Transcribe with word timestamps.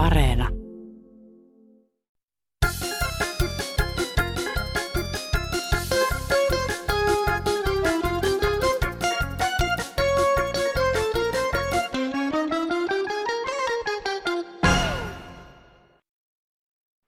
Areena. 0.00 0.48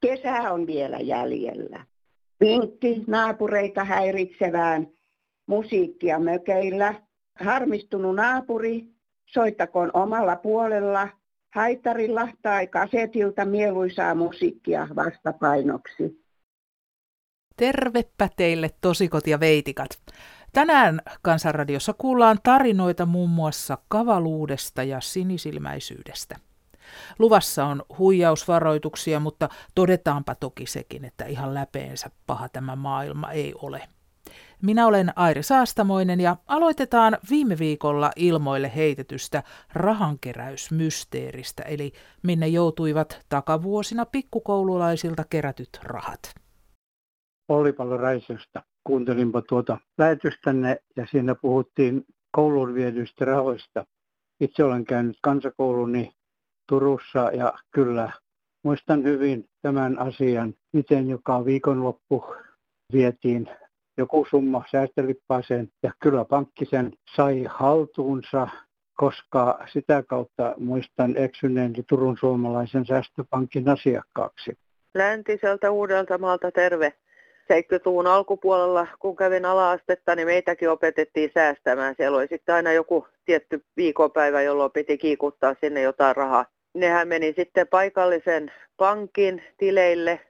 Kesä 0.01 0.53
on 0.53 0.67
vielä 0.67 0.97
jäljellä. 0.97 1.87
Vinkki 2.41 3.05
naapureita 3.07 3.85
häiritsevään 3.85 4.89
musiikkia 5.47 6.19
mökeillä. 6.19 6.95
Harmistunut 7.41 8.17
naapuri, 8.17 8.87
soittakoon 9.27 9.91
omalla 9.95 10.37
puolella 10.37 11.22
haitarilla 11.55 12.29
tai 12.43 12.67
kasetilta 12.67 13.45
mieluisaa 13.45 14.15
musiikkia 14.15 14.89
vastapainoksi. 14.97 16.23
Tervepä 17.57 18.29
teille 18.37 18.71
tosikot 18.81 19.27
ja 19.27 19.41
veitikat. 19.41 20.03
Tänään 20.53 21.01
Kansanradiossa 21.23 21.93
kuullaan 21.93 22.39
tarinoita 22.43 23.07
muun 23.07 23.31
muassa 23.31 23.79
kavaluudesta 23.89 24.83
ja 24.83 25.01
sinisilmäisyydestä. 25.01 26.37
Luvassa 27.19 27.65
on 27.65 27.83
huijausvaroituksia, 27.99 29.21
mutta 29.21 29.49
todetaanpa 29.75 30.35
toki 30.35 30.67
sekin, 30.67 31.05
että 31.05 31.25
ihan 31.25 31.55
läpeensä 31.55 32.11
paha 32.27 32.49
tämä 32.49 32.77
maailma 32.77 33.31
ei 33.31 33.55
ole. 33.63 33.83
Minä 34.63 34.87
olen 34.87 35.13
Airi 35.17 35.43
Saastamoinen 35.43 36.21
ja 36.21 36.37
aloitetaan 36.47 37.19
viime 37.31 37.59
viikolla 37.59 38.11
ilmoille 38.17 38.73
heitetystä 38.77 39.43
rahankeräysmysteeristä, 39.75 41.63
eli 41.63 41.93
minne 42.23 42.49
joutuivat 42.49 43.21
takavuosina 43.29 44.07
pikkukoululaisilta 44.07 45.25
kerätyt 45.31 45.69
rahat. 45.83 46.35
Olli 47.49 47.75
Raisiosta. 48.01 48.63
Kuuntelinpa 48.85 49.43
tuota 49.43 49.79
lähetystänne 49.99 50.77
ja 50.97 51.07
siinä 51.11 51.35
puhuttiin 51.35 52.05
kouluun 52.31 52.75
viedyistä 52.75 53.25
rahoista. 53.25 53.87
Itse 54.41 54.65
olen 54.65 54.85
käynyt 54.85 55.19
kansakouluni 55.23 56.13
Turussa 56.69 57.31
ja 57.33 57.53
kyllä 57.71 58.13
muistan 58.65 59.05
hyvin 59.05 59.49
tämän 59.63 59.99
asian, 59.99 60.55
miten 60.73 61.09
joka 61.09 61.45
viikonloppu 61.45 62.25
vietiin 62.93 63.49
joku 63.97 64.27
summa 64.31 64.65
säästölippaaseen 64.71 65.69
ja 65.83 65.93
kyllä 66.03 66.25
pankki 66.25 66.65
sen 66.65 66.93
sai 67.17 67.45
haltuunsa, 67.49 68.49
koska 68.95 69.59
sitä 69.73 70.03
kautta 70.09 70.55
muistan 70.59 71.17
eksyneen 71.17 71.73
Turun 71.89 72.17
suomalaisen 72.21 72.87
säästöpankin 72.87 73.69
asiakkaaksi. 73.69 74.53
Läntiseltä 74.95 75.71
Uudeltamaalta 75.71 76.51
terve. 76.51 76.93
70-luvun 77.43 78.07
alkupuolella, 78.07 78.87
kun 78.99 79.17
kävin 79.17 79.45
ala-astetta, 79.45 80.15
niin 80.15 80.29
meitäkin 80.29 80.71
opetettiin 80.71 81.31
säästämään. 81.35 81.95
Siellä 81.97 82.19
oli 82.19 82.27
sitten 82.27 82.55
aina 82.55 82.73
joku 82.73 83.07
tietty 83.25 83.65
viikonpäivä, 83.77 84.43
jolloin 84.43 84.73
piti 84.73 84.99
kiikuttaa 84.99 85.55
sinne 85.61 85.81
jotain 85.81 86.17
rahaa. 86.17 86.47
Nehän 86.75 87.09
meni 87.09 87.33
sitten 87.37 87.69
paikallisen 87.69 88.53
pankin 88.77 89.43
tileille 89.59 90.21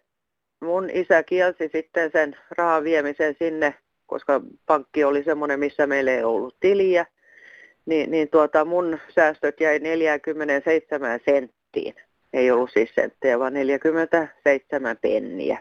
mun 0.63 0.91
isä 0.93 1.23
kielsi 1.23 1.71
sitten 1.73 2.11
sen 2.13 2.37
rahan 2.59 2.85
viemisen 2.85 3.35
sinne, 3.39 3.75
koska 4.07 4.41
pankki 4.67 5.05
oli 5.05 5.25
semmoinen, 5.25 5.61
missä 5.61 5.87
meillä 5.87 6.13
ei 6.13 6.25
ollut 6.25 6.57
tiliä. 6.61 7.07
Niin, 7.87 8.11
niin 8.11 8.29
tuota, 8.29 8.65
mun 8.65 8.99
säästöt 9.09 9.61
jäi 9.61 9.79
47 9.79 11.21
senttiin. 11.25 11.95
Ei 12.33 12.51
ollut 12.51 12.71
siis 12.73 12.95
senttejä, 12.95 13.39
vaan 13.39 13.55
47 13.55 14.97
penniä. 15.03 15.59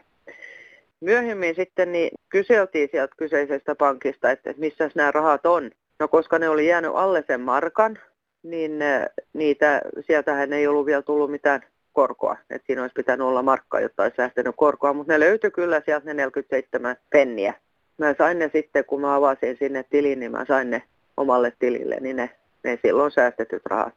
Myöhemmin 0.99 1.55
sitten 1.55 1.91
niin 1.91 2.11
kyseltiin 2.29 2.89
sieltä 2.91 3.15
kyseisestä 3.17 3.75
pankista, 3.75 4.31
että 4.31 4.53
missä 4.57 4.89
nämä 4.95 5.11
rahat 5.11 5.45
on. 5.45 5.71
No 5.99 6.07
koska 6.07 6.39
ne 6.39 6.49
oli 6.49 6.67
jäänyt 6.67 6.91
alle 6.95 7.23
sen 7.27 7.41
markan, 7.41 7.99
niin 8.43 8.81
äh, 8.81 9.05
niitä, 9.33 9.81
sieltähän 10.07 10.53
ei 10.53 10.67
ollut 10.67 10.85
vielä 10.85 11.01
tullut 11.01 11.31
mitään 11.31 11.61
korkoa. 11.93 12.37
Et 12.49 12.61
siinä 12.65 12.81
olisi 12.81 12.93
pitänyt 12.93 13.27
olla 13.27 13.43
markka, 13.43 13.79
jotta 13.79 14.03
olisi 14.03 14.15
säästänyt 14.15 14.55
korkoa, 14.57 14.93
mutta 14.93 15.13
ne 15.13 15.19
löytyi 15.19 15.51
kyllä 15.51 15.81
sieltä 15.85 16.05
ne 16.05 16.13
47 16.13 16.95
penniä. 17.09 17.53
Mä 17.97 18.13
sain 18.17 18.39
ne 18.39 18.49
sitten, 18.53 18.85
kun 18.85 19.01
mä 19.01 19.15
avasin 19.15 19.57
sinne 19.57 19.83
tilin, 19.83 20.19
niin 20.19 20.31
mä 20.31 20.45
sain 20.45 20.69
ne 20.69 20.83
omalle 21.17 21.53
tilille, 21.59 21.97
niin 21.99 22.15
ne, 22.15 22.29
ne 22.63 22.79
silloin 22.81 23.11
säästetyt 23.11 23.65
rahat. 23.65 23.93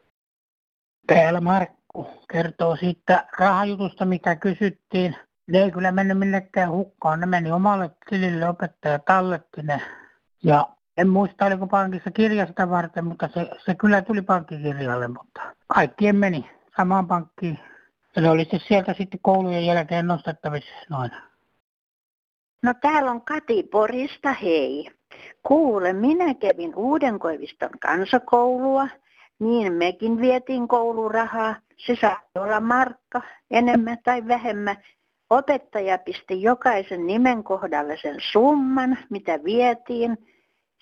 Täällä 1.06 1.40
Markku 1.40 2.06
kertoo 2.32 2.76
siitä 2.76 3.26
rahajutusta, 3.38 4.04
mikä 4.04 4.36
kysyttiin. 4.36 5.16
Ne 5.46 5.58
ei 5.58 5.70
kyllä 5.70 5.92
mennyt 5.92 6.18
minnekään 6.18 6.70
hukkaan. 6.70 7.20
Ne 7.20 7.26
meni 7.26 7.52
omalle 7.52 7.90
tilille, 8.10 8.48
opettaja 8.48 8.98
talletti 8.98 9.62
ne. 9.62 9.80
Ja 10.42 10.68
en 10.96 11.08
muista, 11.08 11.46
oliko 11.46 11.66
pankissa 11.66 12.10
kirjasta 12.10 12.70
varten, 12.70 13.04
mutta 13.04 13.28
se, 13.34 13.50
se 13.64 13.74
kyllä 13.74 14.02
tuli 14.02 14.22
pankkikirjalle, 14.22 15.08
mutta 15.08 15.40
kaikkien 15.74 16.16
meni 16.16 16.50
samaan 16.76 17.08
pankkiin 17.08 17.58
ja 18.22 18.30
oli 18.30 18.46
sieltä 18.68 18.94
sitten 18.98 19.20
koulujen 19.22 19.66
jälkeen 19.66 20.06
nostettavissa 20.06 20.74
noin. 20.90 21.10
No 22.62 22.74
täällä 22.80 23.10
on 23.10 23.22
Kati 23.22 23.62
Porista, 23.62 24.32
hei. 24.32 24.90
Kuule, 25.42 25.92
minä 25.92 26.34
kävin 26.34 26.74
Uudenkoiviston 26.76 27.70
kansakoulua, 27.80 28.88
niin 29.38 29.72
mekin 29.72 30.20
vietiin 30.20 30.68
koulurahaa. 30.68 31.56
Se 31.76 31.96
saa 32.00 32.20
olla 32.34 32.60
markka, 32.60 33.22
enemmän 33.50 33.98
tai 34.04 34.28
vähemmän. 34.28 34.76
Opettaja 35.30 35.98
pisti 35.98 36.42
jokaisen 36.42 37.06
nimen 37.06 37.44
kohdalle 37.44 37.96
sen 38.02 38.16
summan, 38.32 38.98
mitä 39.10 39.44
vietiin. 39.44 40.18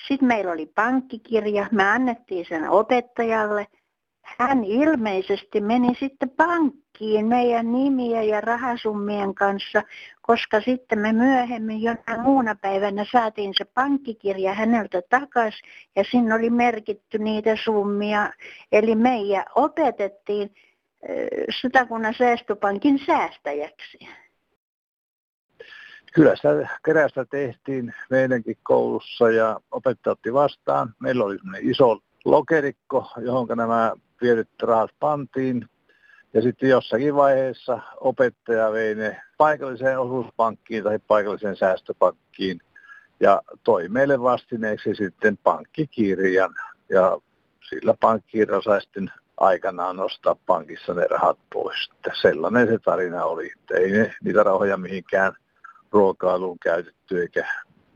Sitten 0.09 0.29
meillä 0.29 0.53
oli 0.53 0.67
pankkikirja, 0.67 1.67
me 1.73 1.85
annettiin 1.85 2.47
sen 2.49 2.71
opettajalle– 2.71 3.67
hän 4.23 4.65
ilmeisesti 4.65 5.61
meni 5.61 5.95
sitten 6.01 6.31
pankkiin 6.31 6.82
meidän 7.23 7.73
nimiä 7.73 8.23
ja 8.23 8.41
rahasummien 8.41 9.35
kanssa, 9.35 9.83
koska 10.23 10.61
sitten 10.61 10.99
me 10.99 11.13
myöhemmin 11.13 11.83
jonain 11.83 12.21
muuna 12.23 12.55
päivänä 12.55 13.07
saatiin 13.13 13.55
se 13.59 13.65
pankkikirja 13.65 14.55
häneltä 14.55 15.03
takaisin 15.11 15.69
ja 15.97 16.05
sinne 16.11 16.35
oli 16.35 16.51
merkitty 16.51 17.19
niitä 17.19 17.57
summia. 17.65 18.33
Eli 18.73 18.95
meidän 18.95 19.45
opetettiin 19.55 20.55
Satakunnan 21.63 22.15
säästöpankin 22.19 22.99
säästäjäksi. 23.07 23.99
Kyllä 26.15 26.37
sitä 26.37 26.69
kerästä 26.85 27.25
tehtiin 27.25 27.95
meidänkin 28.11 28.57
koulussa 28.63 29.31
ja 29.31 29.61
opettaja 29.71 30.13
otti 30.13 30.33
vastaan. 30.33 30.95
Meillä 31.01 31.25
oli 31.25 31.39
iso 31.61 31.99
lokerikko, 32.25 33.07
johon 33.21 33.47
nämä 33.57 33.93
viedyt 34.23 34.49
rahat 34.63 34.91
pantiin. 35.01 35.69
Ja 36.35 36.43
sitten 36.43 36.69
jossakin 36.69 37.15
vaiheessa 37.15 37.79
opettaja 38.01 38.73
vei 38.73 38.95
ne 38.95 39.23
paikalliseen 39.37 40.01
osuuspankkiin 40.01 40.85
tai 40.85 40.99
paikalliseen 40.99 41.57
säästöpankkiin 41.57 42.61
ja 43.21 43.43
toi 43.65 43.89
meille 43.89 44.21
vastineeksi 44.21 44.95
sitten 44.95 45.39
pankkikirjan. 45.43 46.55
Ja 46.89 47.19
sillä 47.69 47.95
pankkikirja 48.01 48.63
sai 48.63 48.81
sitten 48.81 49.11
aikanaan 49.37 49.97
nostaa 49.97 50.37
pankissa 50.47 50.95
ne 50.95 51.07
rahat 51.11 51.39
pois. 51.53 51.91
Että 51.93 52.11
sellainen 52.23 52.69
se 52.69 52.79
tarina 52.79 53.25
oli. 53.25 53.53
Että 53.61 53.75
ei 53.75 53.91
ne, 53.91 54.15
niitä 54.25 54.43
rahoja 54.43 54.77
mihinkään 54.77 55.33
ruokailuun 55.91 56.59
käytetty 56.59 57.21
eikä 57.21 57.47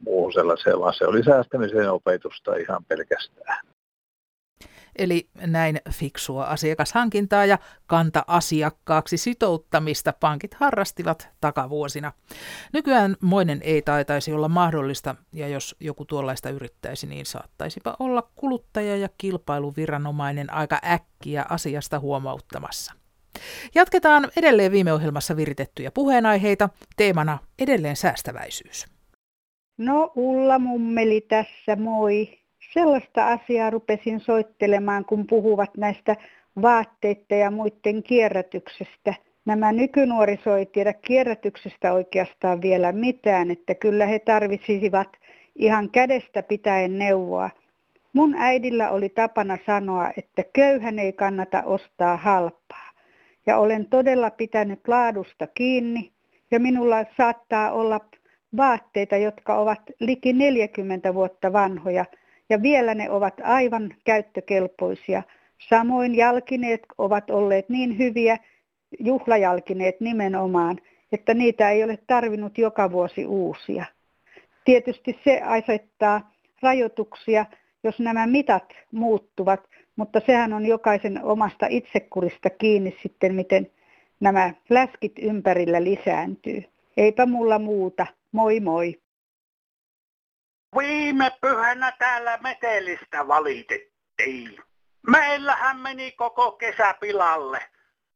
muuhun 0.04 0.32
sellaiseen, 0.32 0.80
vaan 0.80 0.94
se 0.94 1.06
oli 1.06 1.24
säästämisen 1.24 1.90
opetusta 1.92 2.56
ihan 2.56 2.84
pelkästään. 2.84 3.66
Eli 4.98 5.28
näin 5.46 5.80
fiksua 5.90 6.44
asiakashankintaa 6.44 7.44
ja 7.44 7.58
kanta-asiakkaaksi 7.86 9.16
sitouttamista 9.16 10.12
pankit 10.20 10.54
harrastivat 10.54 11.28
takavuosina. 11.40 12.12
Nykyään 12.72 13.16
moinen 13.20 13.60
ei 13.62 13.82
taitaisi 13.82 14.32
olla 14.32 14.48
mahdollista, 14.48 15.14
ja 15.32 15.48
jos 15.48 15.76
joku 15.80 16.04
tuollaista 16.04 16.50
yrittäisi, 16.50 17.06
niin 17.06 17.26
saattaisipa 17.26 17.96
olla 17.98 18.22
kuluttaja- 18.34 18.96
ja 18.96 19.08
kilpailuviranomainen 19.18 20.52
aika 20.52 20.78
äkkiä 20.84 21.44
asiasta 21.48 21.98
huomauttamassa. 21.98 22.92
Jatketaan 23.74 24.28
edelleen 24.36 24.72
viime 24.72 24.92
ohjelmassa 24.92 25.36
viritettyjä 25.36 25.90
puheenaiheita, 25.90 26.68
teemana 26.96 27.38
edelleen 27.58 27.96
säästäväisyys. 27.96 28.86
No 29.78 30.12
Ulla 30.14 30.58
mummeli 30.58 31.20
tässä, 31.20 31.76
moi 31.76 32.38
sellaista 32.78 33.26
asiaa 33.26 33.70
rupesin 33.70 34.20
soittelemaan, 34.20 35.04
kun 35.04 35.26
puhuvat 35.26 35.70
näistä 35.76 36.16
vaatteiden 36.62 37.40
ja 37.40 37.50
muiden 37.50 38.02
kierrätyksestä. 38.02 39.14
Nämä 39.44 39.72
nykynuoriso 39.72 40.56
ei 40.56 40.66
tiedä 40.66 40.92
kierrätyksestä 40.92 41.92
oikeastaan 41.92 42.62
vielä 42.62 42.92
mitään, 42.92 43.50
että 43.50 43.74
kyllä 43.74 44.06
he 44.06 44.18
tarvitsisivat 44.18 45.08
ihan 45.54 45.90
kädestä 45.90 46.42
pitäen 46.42 46.98
neuvoa. 46.98 47.50
Mun 48.12 48.34
äidillä 48.38 48.90
oli 48.90 49.08
tapana 49.08 49.58
sanoa, 49.66 50.10
että 50.16 50.44
köyhän 50.52 50.98
ei 50.98 51.12
kannata 51.12 51.62
ostaa 51.62 52.16
halpaa. 52.16 52.90
ja 53.46 53.58
olen 53.58 53.86
todella 53.86 54.30
pitänyt 54.30 54.88
laadusta 54.88 55.46
kiinni 55.46 56.12
ja 56.50 56.60
minulla 56.60 56.96
saattaa 57.16 57.72
olla 57.72 58.00
vaatteita, 58.56 59.16
jotka 59.16 59.58
ovat 59.58 59.80
liki 60.00 60.32
40 60.32 61.14
vuotta 61.14 61.52
vanhoja 61.52 62.04
ja 62.50 62.62
vielä 62.62 62.94
ne 62.94 63.10
ovat 63.10 63.34
aivan 63.42 63.94
käyttökelpoisia. 64.04 65.22
Samoin 65.68 66.14
jalkineet 66.14 66.80
ovat 66.98 67.30
olleet 67.30 67.68
niin 67.68 67.98
hyviä, 67.98 68.38
juhlajalkineet 69.00 70.00
nimenomaan, 70.00 70.78
että 71.12 71.34
niitä 71.34 71.70
ei 71.70 71.84
ole 71.84 71.98
tarvinnut 72.06 72.58
joka 72.58 72.92
vuosi 72.92 73.26
uusia. 73.26 73.84
Tietysti 74.64 75.18
se 75.24 75.40
asettaa 75.40 76.32
rajoituksia, 76.62 77.46
jos 77.84 77.98
nämä 77.98 78.26
mitat 78.26 78.72
muuttuvat, 78.92 79.60
mutta 79.96 80.20
sehän 80.26 80.52
on 80.52 80.66
jokaisen 80.66 81.24
omasta 81.24 81.66
itsekurista 81.70 82.50
kiinni 82.50 82.96
sitten, 83.02 83.34
miten 83.34 83.70
nämä 84.20 84.54
läskit 84.70 85.12
ympärillä 85.18 85.84
lisääntyy. 85.84 86.64
Eipä 86.96 87.26
mulla 87.26 87.58
muuta. 87.58 88.06
Moi 88.32 88.60
moi. 88.60 89.00
Viime 90.78 91.32
pyhänä 91.40 91.92
täällä 91.98 92.38
metelistä 92.42 93.28
valitettiin. 93.28 94.62
Meillähän 95.10 95.80
meni 95.80 96.12
koko 96.12 96.52
kesä 96.52 96.94
pilalle 97.00 97.70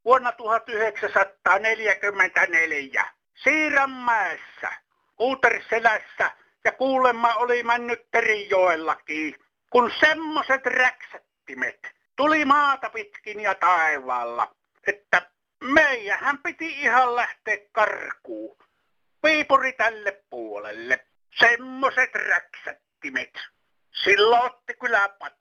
vuonna 0.04 0.32
1944 0.32 3.06
Siiranmäessä, 3.34 4.72
Uuterselässä 5.18 6.30
ja 6.64 6.72
kuulemma 6.72 7.34
oli 7.34 7.62
mennyt 7.62 8.10
Terijoellakin, 8.10 9.34
kun 9.70 9.92
semmoset 10.00 10.66
räksättimet 10.66 11.88
tuli 12.16 12.44
maata 12.44 12.90
pitkin 12.90 13.40
ja 13.40 13.54
taivaalla, 13.54 14.54
että 14.86 15.30
meijähän 15.64 16.38
piti 16.38 16.80
ihan 16.80 17.16
lähteä 17.16 17.56
karkuun. 17.72 18.56
Piipuri 19.22 19.72
tälle 19.72 20.22
puolelle. 20.30 21.09
Semmoset 21.38 22.10
räksättimet. 22.14 23.30
Silloin 24.04 24.42
otti 24.42 24.74
kyllä 24.80 25.08
patti. 25.18 25.40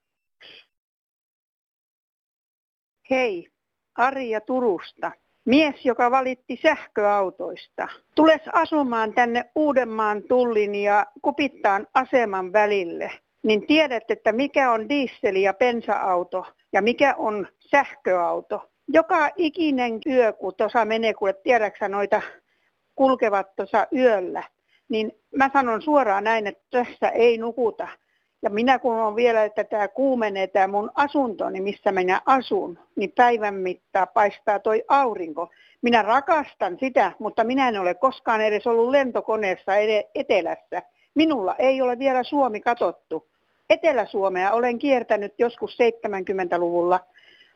Hei, 3.09 3.49
Arja 3.95 4.41
Turusta. 4.41 5.11
Mies, 5.45 5.85
joka 5.85 6.11
valitti 6.11 6.59
sähköautoista. 6.61 7.87
Tules 8.15 8.41
asumaan 8.53 9.13
tänne 9.13 9.51
Uudenmaan 9.55 10.23
tullin 10.23 10.75
ja 10.75 11.05
kupittaan 11.21 11.87
aseman 11.93 12.53
välille. 12.53 13.11
Niin 13.43 13.67
tiedät, 13.67 14.11
että 14.11 14.31
mikä 14.31 14.71
on 14.71 14.81
diesel- 14.89 15.35
ja 15.35 15.53
bensa-auto 15.53 16.45
ja 16.73 16.81
mikä 16.81 17.15
on 17.17 17.47
sähköauto. 17.59 18.69
Joka 18.87 19.29
ikinen 19.37 19.99
yö, 20.05 20.33
kun 20.33 20.55
tuossa 20.55 20.85
menee, 20.85 21.13
kun 21.13 21.33
tiedäksä 21.43 21.89
noita 21.89 22.21
kulkevat 22.95 23.55
tuossa 23.55 23.87
yöllä, 23.95 24.43
niin 24.89 25.11
mä 25.35 25.49
sanon 25.53 25.81
suoraan 25.81 26.23
näin, 26.23 26.47
että 26.47 26.63
tässä 26.71 27.09
ei 27.09 27.37
nukuta. 27.37 27.87
Ja 28.41 28.49
minä 28.49 28.79
kun 28.79 28.95
on 28.95 29.15
vielä, 29.15 29.43
että 29.43 29.63
tämä 29.63 29.87
kuumenee 29.87 30.47
tämä 30.47 30.67
mun 30.67 30.91
asunto, 30.95 31.49
niin 31.49 31.63
missä 31.63 31.91
minä 31.91 32.21
asun, 32.25 32.79
niin 32.95 33.11
päivän 33.15 33.55
mittaa 33.55 34.07
paistaa 34.07 34.59
toi 34.59 34.83
aurinko. 34.87 35.49
Minä 35.81 36.01
rakastan 36.01 36.77
sitä, 36.79 37.11
mutta 37.19 37.43
minä 37.43 37.67
en 37.67 37.79
ole 37.81 37.93
koskaan 37.93 38.41
edes 38.41 38.67
ollut 38.67 38.89
lentokoneessa 38.89 39.71
etelässä. 40.15 40.81
Minulla 41.15 41.55
ei 41.55 41.81
ole 41.81 41.99
vielä 41.99 42.23
Suomi 42.23 42.61
katottu. 42.61 43.27
Etelä-Suomea 43.69 44.51
olen 44.51 44.79
kiertänyt 44.79 45.33
joskus 45.37 45.77
70-luvulla, 45.81 46.99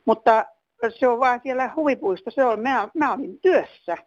mutta 0.06 0.46
se 0.90 1.08
on 1.08 1.20
vaan 1.20 1.40
siellä 1.44 1.72
huvipuisto. 1.76 2.32
Se 2.32 2.46
on, 2.46 2.60
mä, 2.60 2.88
mä 2.94 3.14
olin 3.14 3.40
työssä. 3.40 3.98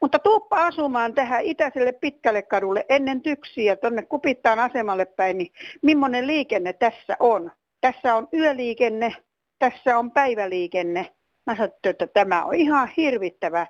Mutta 0.00 0.18
tuuppa 0.18 0.66
asumaan 0.66 1.14
tähän 1.14 1.44
itäiselle 1.44 1.92
pitkälle 1.92 2.42
kadulle 2.42 2.84
ennen 2.88 3.22
tyksiä 3.22 3.76
tuonne 3.76 4.02
Kupittaan 4.02 4.58
asemalle 4.58 5.04
päin, 5.04 5.38
niin 5.38 5.52
millainen 5.82 6.26
liikenne 6.26 6.72
tässä 6.72 7.16
on? 7.20 7.52
Tässä 7.80 8.14
on 8.14 8.28
yöliikenne, 8.34 9.14
tässä 9.58 9.98
on 9.98 10.10
päiväliikenne. 10.10 11.06
Mä 11.46 11.56
sanoin, 11.56 11.72
että 11.84 12.06
tämä 12.06 12.44
on 12.44 12.54
ihan 12.54 12.88
hirvittävää. 12.96 13.66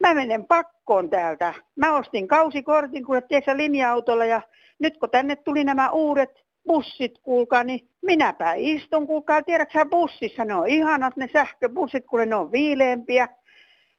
Mä 0.00 0.14
menen 0.14 0.44
pakkoon 0.46 1.10
täältä. 1.10 1.54
Mä 1.76 1.96
ostin 1.96 2.28
kausikortin, 2.28 3.04
kun 3.04 3.22
tiedätkö, 3.28 3.56
linja-autolla 3.56 4.24
ja 4.24 4.42
nyt 4.78 4.98
kun 4.98 5.10
tänne 5.10 5.36
tuli 5.36 5.64
nämä 5.64 5.90
uudet 5.90 6.44
bussit, 6.66 7.18
kuulkaa, 7.22 7.64
niin 7.64 7.88
minäpä 8.02 8.54
istun, 8.56 9.06
kuulkaa, 9.06 9.42
tiedätkö 9.42 9.86
bussissa, 9.90 10.44
ne 10.44 10.54
on 10.54 10.68
ihanat 10.68 11.16
ne 11.16 11.28
sähköbussit, 11.32 12.06
kun 12.06 12.28
ne 12.28 12.34
on 12.36 12.52
viileempiä, 12.52 13.28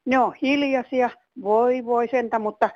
ne 0.04 0.18
on 0.18 0.34
hiljaisia, 0.42 1.10
voi 1.42 1.84
voi 1.84 2.08
sentä, 2.08 2.38
mutta 2.38 2.70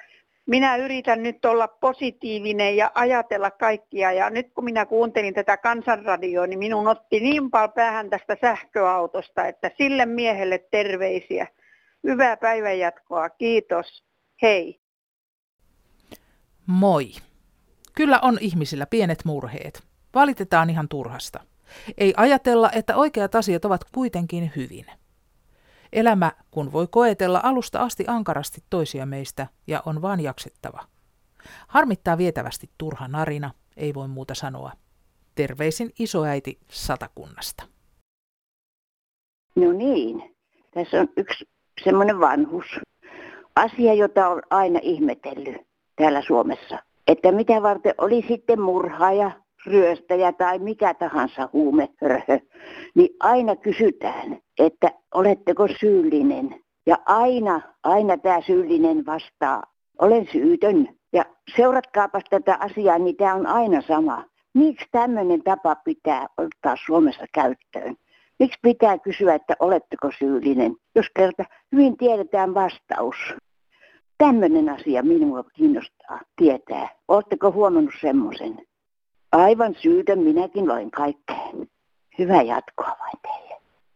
minä 0.47 0.77
yritän 0.77 1.23
nyt 1.23 1.45
olla 1.45 1.69
positiivinen 1.69 2.77
ja 2.77 2.91
ajatella 2.95 3.51
kaikkia. 3.51 4.13
Ja 4.13 4.31
nyt 4.31 4.53
kun 4.55 4.65
minä 4.65 4.87
kuuntelin 4.87 5.35
tätä 5.35 5.57
kansanradioa, 5.57 6.47
niin 6.47 6.59
minun 6.59 6.89
otti 6.89 7.21
niin 7.21 7.51
paljon 7.51 7.73
päähän 7.73 8.11
tästä 8.11 8.37
sähköautosta, 8.41 9.47
että 9.47 9.71
sille 9.79 10.07
miehelle 10.07 10.59
terveisiä. 10.71 11.47
Hyvää 12.05 12.37
päivänjatkoa. 12.37 13.31
Kiitos. 13.31 14.05
Hei. 14.43 14.81
Moi. 16.67 17.07
Kyllä 17.97 18.19
on 18.23 18.39
ihmisillä 18.41 18.87
pienet 18.87 19.25
murheet. 19.25 19.83
Valitetaan 20.15 20.71
ihan 20.71 20.89
turhasta. 20.89 21.41
Ei 21.99 22.15
ajatella, 22.17 22.71
että 22.71 22.97
oikeat 22.97 23.35
asiat 23.35 23.65
ovat 23.65 23.81
kuitenkin 23.95 24.53
hyvin. 24.57 24.87
Elämä, 25.93 26.33
kun 26.51 26.73
voi 26.73 26.87
koetella 26.91 27.41
alusta 27.43 27.81
asti 27.81 28.05
ankarasti 28.07 28.63
toisia 28.71 29.07
meistä 29.07 29.47
ja 29.67 29.83
on 29.87 30.03
vaan 30.03 30.21
jaksettava. 30.21 30.85
Harmittaa 31.69 32.19
vietävästi 32.19 32.71
turha 32.79 33.09
narina, 33.09 33.51
ei 33.77 33.95
voi 33.95 34.09
muuta 34.09 34.35
sanoa. 34.35 34.73
Terveisin 35.35 35.91
isoäiti 35.99 36.59
satakunnasta. 36.71 37.63
No 39.57 39.73
niin, 39.73 40.37
tässä 40.75 41.01
on 41.01 41.09
yksi 41.17 41.49
semmoinen 41.85 42.21
vanhus. 42.21 42.67
Asia, 43.57 43.95
jota 43.95 44.29
on 44.29 44.43
aina 44.51 44.81
ihmetellyt 44.83 45.57
täällä 45.97 46.23
Suomessa. 46.23 46.79
Että 47.07 47.33
mitä 47.33 47.63
varten 47.63 47.95
oli 47.99 48.25
sitten 48.29 48.61
murhaaja, 48.61 49.31
ryöstäjä 49.67 50.33
tai 50.33 50.59
mikä 50.59 50.95
tahansa 50.95 51.49
huumeröhö, 51.53 52.39
niin 52.95 53.17
aina 53.21 53.57
kysytään, 53.57 54.39
että 54.59 54.91
oletteko 55.15 55.69
syyllinen. 55.81 56.61
Ja 56.87 56.97
aina, 57.07 57.61
aina 57.83 58.19
tämä 58.19 58.41
syyllinen 58.41 59.07
vastaa, 59.07 59.63
olen 59.99 60.29
syytön. 60.33 60.89
Ja 61.13 61.25
seuratkaapas 61.57 62.23
tätä 62.31 62.57
asiaa, 62.61 62.99
niin 62.99 63.17
tämä 63.17 63.35
on 63.35 63.47
aina 63.47 63.83
sama. 63.83 64.25
Miksi 64.55 64.87
tämmöinen 64.91 65.43
tapa 65.43 65.75
pitää 65.75 66.27
ottaa 66.39 66.77
Suomessa 66.87 67.25
käyttöön? 67.35 67.97
Miksi 68.39 68.59
pitää 68.63 68.99
kysyä, 68.99 69.35
että 69.35 69.55
oletteko 69.61 70.11
syyllinen, 70.19 70.77
jos 70.95 71.07
kerta 71.17 71.45
hyvin 71.73 71.97
tiedetään 71.97 72.55
vastaus? 72.55 73.17
Tämmöinen 74.19 74.69
asia 74.69 75.03
minua 75.03 75.45
kiinnostaa 75.55 76.21
tietää. 76.37 76.89
Oletteko 77.09 77.53
huomannut 77.53 77.95
semmoisen? 78.01 78.67
Aivan 79.33 79.75
syytön 79.83 80.19
minäkin 80.19 80.69
loin 80.69 80.91
kaikkeen. 80.91 81.69
Hyvää 82.19 82.43
jatkoa 82.43 82.97
vain 83.01 83.19
teille. 83.23 83.46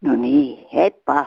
No 0.00 0.16
niin, 0.16 0.66
heippa. 0.74 1.26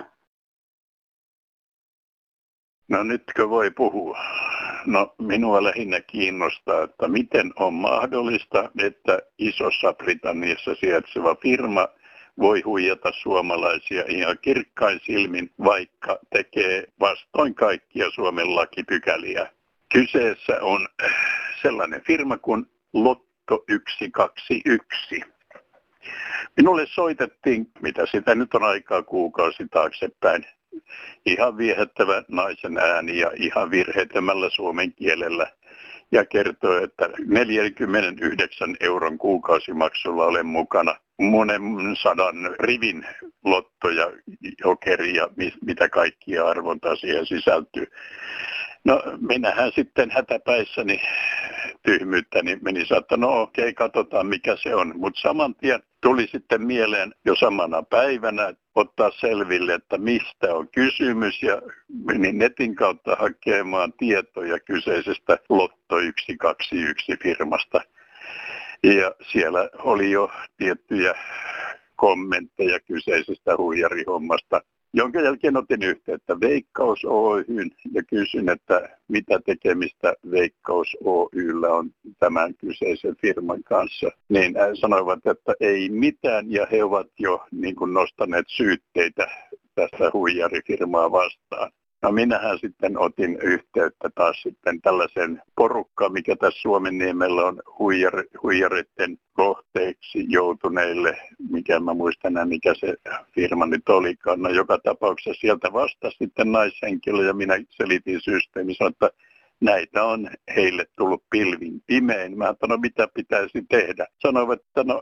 No 2.88 3.04
nytkö 3.04 3.50
voi 3.50 3.72
puhua? 3.72 4.20
No 4.86 5.16
minua 5.18 5.64
lähinnä 5.64 6.02
kiinnostaa, 6.02 6.84
että 6.84 7.08
miten 7.08 7.54
on 7.56 7.74
mahdollista, 7.74 8.72
että 8.80 9.20
Isossa 9.38 9.94
Britanniassa 9.94 10.76
sijaitseva 10.76 11.36
firma 11.36 11.88
voi 12.40 12.62
huijata 12.62 13.12
suomalaisia 13.12 14.04
ihan 14.08 14.38
kirkkain 14.42 15.00
silmin, 15.06 15.52
vaikka 15.64 16.20
tekee 16.30 16.88
vastoin 17.00 17.56
kaikkia 17.56 18.12
Suomen 18.12 18.56
lakipykäliä. 18.56 19.52
Kyseessä 19.94 20.62
on 20.62 20.88
sellainen 21.62 22.02
firma 22.02 22.38
kuin 22.38 22.66
Lot 22.94 23.24
121. 24.00 25.33
Minulle 26.58 26.86
soitettiin, 26.86 27.72
mitä 27.82 28.06
sitä 28.06 28.36
nyt 28.36 28.54
on 28.54 28.64
aikaa 28.64 29.04
kuukausi 29.04 29.68
taaksepäin, 29.72 30.46
ihan 31.26 31.58
viehättävä 31.58 32.24
naisen 32.28 32.78
ääni 32.78 33.20
ja 33.20 33.32
ihan 33.36 33.72
virheettömällä 33.72 34.50
suomen 34.50 34.94
kielellä 34.94 35.48
ja 36.12 36.26
kertoi, 36.26 36.84
että 36.84 37.10
49 37.26 38.76
euron 38.80 39.18
kuukausimaksulla 39.18 40.26
olen 40.26 40.46
mukana 40.46 40.96
monen 41.22 41.62
sadan 42.02 42.56
rivin 42.60 43.06
lottoja, 43.44 44.12
jokeria, 44.64 45.28
mitä 45.66 45.90
kaikkia 45.90 46.48
arvontaa 46.48 46.96
siihen 46.96 47.26
sisältyy. 47.26 47.88
No 48.86 49.04
minähän 49.30 49.72
sitten 49.76 50.12
hätäpäissäni 50.12 51.02
tyhmyyttä, 51.84 52.42
niin 52.44 52.60
meni 52.62 52.82
että 52.98 53.18
no 53.18 53.42
okei, 53.42 53.74
katsotaan 53.74 54.28
mikä 54.28 54.56
se 54.56 54.76
on. 54.76 54.94
Mutta 54.96 55.22
saman 55.22 55.56
tien 55.56 55.84
tuli 56.02 56.28
sitten 56.32 56.62
mieleen 56.62 57.14
jo 57.26 57.36
samana 57.36 57.84
päivänä, 57.84 58.54
ottaa 58.76 59.12
selville, 59.12 59.74
että 59.74 59.98
mistä 59.98 60.56
on 60.56 60.68
kysymys 60.68 61.44
ja 61.44 61.62
menin 62.06 62.38
netin 62.38 62.76
kautta 62.76 63.16
hakemaan 63.16 63.94
tietoja 63.94 64.60
kyseisestä 64.60 65.38
Lotto 65.50 65.96
121 65.96 67.18
firmasta. 67.24 67.82
Ja 68.84 69.16
siellä 69.32 69.70
oli 69.78 70.12
jo 70.12 70.32
tiettyjä 70.58 71.16
kommentteja 71.96 72.80
kyseisestä 72.80 73.58
huijarihommasta 73.58 74.62
jonka 74.94 75.22
jälkeen 75.22 75.58
otin 75.58 75.84
yhteyttä 75.84 76.40
Veikkaus 76.40 77.06
Oyhyn 77.06 77.72
ja 77.94 78.04
kysyn, 78.04 78.50
että 78.50 78.90
mitä 79.08 79.40
tekemistä 79.46 80.14
Veikkaus 80.32 80.98
Oyllä 81.04 81.74
on 81.74 81.92
tämän 82.20 82.56
kyseisen 82.56 83.16
firman 83.22 83.64
kanssa. 83.64 84.10
Niin 84.30 84.54
sanoivat, 84.82 85.20
että 85.26 85.54
ei 85.60 85.90
mitään 85.90 86.52
ja 86.52 86.68
he 86.72 86.84
ovat 86.84 87.08
jo 87.20 87.46
niin 87.52 87.76
kuin 87.76 87.94
nostaneet 87.94 88.46
syytteitä 88.48 89.28
tästä 89.76 90.12
huijarifirmaa 90.14 91.12
vastaan. 91.12 91.72
No 92.04 92.12
minähän 92.12 92.60
sitten 92.60 92.98
otin 92.98 93.38
yhteyttä 93.42 94.10
taas 94.16 94.42
sitten 94.42 94.82
tällaisen 94.82 95.42
porukkaan, 95.56 96.14
mikä 96.14 96.36
tässä 96.36 96.62
Suomen 96.62 96.98
niemellä 96.98 97.46
on 97.46 97.62
huijar, 97.80 98.24
huijaritten 98.44 99.18
kohteeksi 99.34 100.26
joutuneille, 100.28 101.18
mikä 101.50 101.80
mä 101.80 101.94
muistan 101.94 102.32
enää 102.32 102.46
mikä 102.46 102.74
se 102.74 102.96
firma 103.36 103.66
nyt 103.66 103.90
olikaan. 103.90 104.42
No 104.42 104.50
joka 104.50 104.78
tapauksessa 104.78 105.42
sieltä 105.42 105.74
vastasi 105.74 106.18
sitten 106.18 106.52
naishenkilö 106.52 107.26
ja 107.26 107.34
minä 107.34 107.54
selitin 107.70 108.22
systeemissä, 108.22 108.86
että 108.86 109.10
näitä 109.62 110.04
on 110.04 110.30
heille 110.56 110.86
tullut 110.98 111.24
pilvin 111.30 111.82
pimein. 111.88 112.38
Mä 112.38 112.46
sanoin, 112.46 112.70
no 112.70 112.78
mitä 112.78 113.08
pitäisi 113.14 113.62
tehdä. 113.70 114.08
Sanoivat, 114.20 114.60
että 114.60 114.84
no 114.84 115.02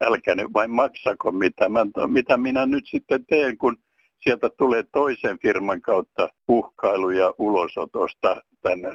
älkää 0.00 0.34
nyt 0.34 0.52
vain 0.52 0.70
maksako 0.70 1.32
mitä. 1.32 1.68
Mä 1.68 1.86
sanoin, 1.94 2.12
mitä 2.12 2.36
minä 2.36 2.66
nyt 2.66 2.84
sitten 2.86 3.26
teen, 3.26 3.58
kun 3.58 3.76
sieltä 4.20 4.50
tulee 4.58 4.84
toisen 4.92 5.38
firman 5.38 5.80
kautta 5.80 6.28
uhkailuja 6.48 7.34
ulosotosta 7.38 8.42
tänne 8.62 8.88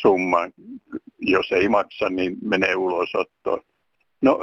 summan. 0.00 0.52
Jos 1.18 1.52
ei 1.52 1.68
maksa, 1.68 2.10
niin 2.10 2.36
menee 2.44 2.76
ulosottoon. 2.76 3.60
No 4.22 4.38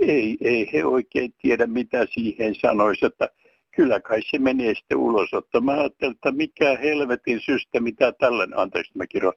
ei, 0.00 0.36
ei 0.40 0.70
he 0.72 0.84
oikein 0.84 1.34
tiedä, 1.42 1.66
mitä 1.66 2.06
siihen 2.10 2.54
sanoisi, 2.54 3.06
että 3.06 3.28
kyllä 3.70 4.00
kai 4.00 4.20
se 4.22 4.38
menee 4.38 4.74
sitten 4.74 4.98
ulosotto. 4.98 5.60
Mä 5.60 5.72
ajattelin, 5.72 6.14
että 6.14 6.32
mikä 6.32 6.76
helvetin 6.76 7.40
systeemi 7.40 7.92
tämä 7.92 8.12
tällainen, 8.12 8.58
anteeksi 8.58 8.92
mä 8.94 9.06
kirjoin. 9.06 9.36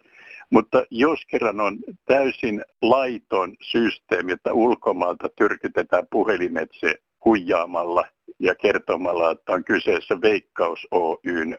Mutta 0.50 0.86
jos 0.92 1.20
kerran 1.28 1.60
on 1.62 1.78
täysin 2.06 2.66
laiton 2.82 3.56
systeemi, 3.62 4.32
että 4.32 4.54
ulkomaalta 4.54 5.30
tyrkytetään 5.38 6.08
puhelimetse 6.12 6.96
huijaamalla 7.26 8.08
ja 8.40 8.56
kertomalla, 8.56 9.32
että 9.32 9.52
on 9.52 9.64
kyseessä 9.64 10.22
Veikkaus 10.22 10.88
Oyn 10.92 11.58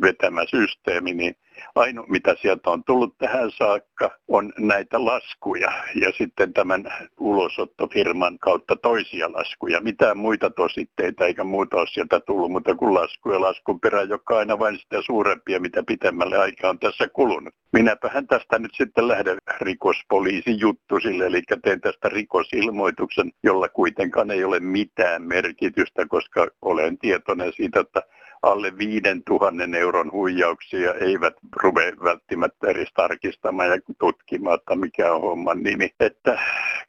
vetämä 0.00 0.44
systeemi, 0.50 1.14
niin 1.14 1.36
ainoa 1.74 2.06
mitä 2.08 2.36
sieltä 2.42 2.70
on 2.70 2.84
tullut 2.84 3.18
tähän 3.18 3.50
saakka 3.50 4.10
on 4.28 4.52
näitä 4.58 5.04
laskuja 5.04 5.72
ja 5.94 6.12
sitten 6.18 6.52
tämän 6.52 6.84
ulosottofirman 7.20 8.38
kautta 8.38 8.76
toisia 8.76 9.32
laskuja. 9.32 9.80
Mitään 9.80 10.18
muita 10.18 10.50
tositteita 10.50 11.26
eikä 11.26 11.44
muuta 11.44 11.76
ole 11.76 11.86
sieltä 11.86 12.20
tullut, 12.20 12.52
mutta 12.52 12.74
kun 12.74 12.94
laskuja 12.94 13.40
laskun 13.40 13.80
perään, 13.80 14.08
joka 14.08 14.38
aina 14.38 14.58
vain 14.58 14.78
sitä 14.78 15.02
suurempia, 15.02 15.60
mitä 15.60 15.82
pitemmälle 15.82 16.38
aikaa 16.38 16.70
on 16.70 16.78
tässä 16.78 17.08
kulunut. 17.08 17.54
Minäpähän 17.72 18.26
tästä 18.26 18.58
nyt 18.58 18.74
sitten 18.74 19.08
lähden 19.08 19.38
rikospoliisin 19.60 20.60
juttu 20.60 21.00
sille, 21.00 21.26
eli 21.26 21.42
teen 21.62 21.80
tästä 21.80 22.08
rikosilmoituksen, 22.08 23.30
jolla 23.42 23.68
kuitenkaan 23.68 24.30
ei 24.30 24.44
ole 24.44 24.60
mitään 24.60 25.22
merkitystä, 25.22 26.06
koska 26.08 26.46
olen 26.62 26.98
tietoinen 26.98 27.52
siitä, 27.52 27.80
että 27.80 28.02
alle 28.42 28.78
5000 28.78 29.78
euron 29.78 30.12
huijauksia 30.12 30.94
eivät 30.94 31.34
rupea 31.56 31.92
välttämättä 32.04 32.66
edes 32.68 32.88
tarkistamaan 32.94 33.68
ja 33.68 33.78
tutkimaan, 33.98 34.58
että 34.58 34.76
mikä 34.76 35.12
on 35.12 35.20
homman 35.20 35.62
nimi. 35.62 35.90
Että 36.00 36.38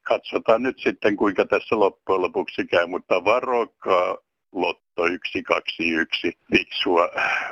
katsotaan 0.02 0.62
nyt 0.62 0.78
sitten, 0.78 1.16
kuinka 1.16 1.44
tässä 1.44 1.78
loppujen 1.78 2.22
lopuksi 2.22 2.66
käy, 2.66 2.86
mutta 2.86 3.24
varokaa 3.24 4.16
Lotto 4.52 5.02
121 5.32 6.38
fiksua 6.52 7.08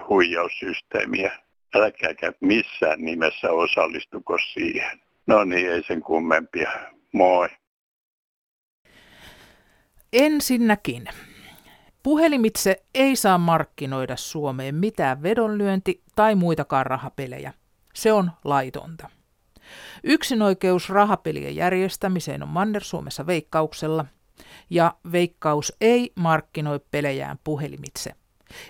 huijaussysteemiä. 0.08 1.38
Älkääkä 1.74 2.32
missään 2.40 3.00
nimessä 3.00 3.50
osallistuko 3.50 4.38
siihen. 4.52 5.00
No 5.26 5.44
niin, 5.44 5.70
ei 5.72 5.82
sen 5.82 6.02
kummempia. 6.02 6.70
Moi. 7.12 7.48
Ensinnäkin 10.12 11.04
Puhelimitse 12.02 12.82
ei 12.94 13.16
saa 13.16 13.38
markkinoida 13.38 14.16
Suomeen 14.16 14.74
mitään 14.74 15.22
vedonlyönti- 15.22 16.02
tai 16.14 16.34
muitakaan 16.34 16.86
rahapelejä. 16.86 17.52
Se 17.94 18.12
on 18.12 18.30
laitonta. 18.44 19.10
Yksinoikeus 20.04 20.88
rahapelien 20.88 21.56
järjestämiseen 21.56 22.42
on 22.42 22.48
Manner-Suomessa 22.48 23.26
veikkauksella, 23.26 24.04
ja 24.70 24.94
veikkaus 25.12 25.76
ei 25.80 26.12
markkinoi 26.14 26.80
pelejään 26.90 27.38
puhelimitse. 27.44 28.12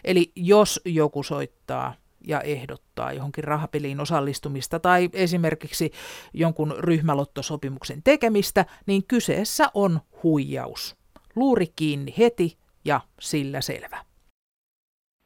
Eli 0.04 0.32
jos 0.36 0.80
joku 0.84 1.22
soittaa 1.22 1.94
ja 2.26 2.40
ehdottaa 2.40 3.12
johonkin 3.12 3.44
rahapeliin 3.44 4.00
osallistumista 4.00 4.80
tai 4.80 5.08
esimerkiksi 5.12 5.92
jonkun 6.34 6.74
ryhmälottosopimuksen 6.78 8.02
tekemistä, 8.02 8.66
niin 8.86 9.04
kyseessä 9.08 9.70
on 9.74 10.00
huijaus. 10.22 10.96
Luuri 11.36 11.66
kiinni 11.76 12.14
heti 12.18 12.61
ja 12.84 13.00
sillä 13.20 13.60
selvä. 13.60 13.98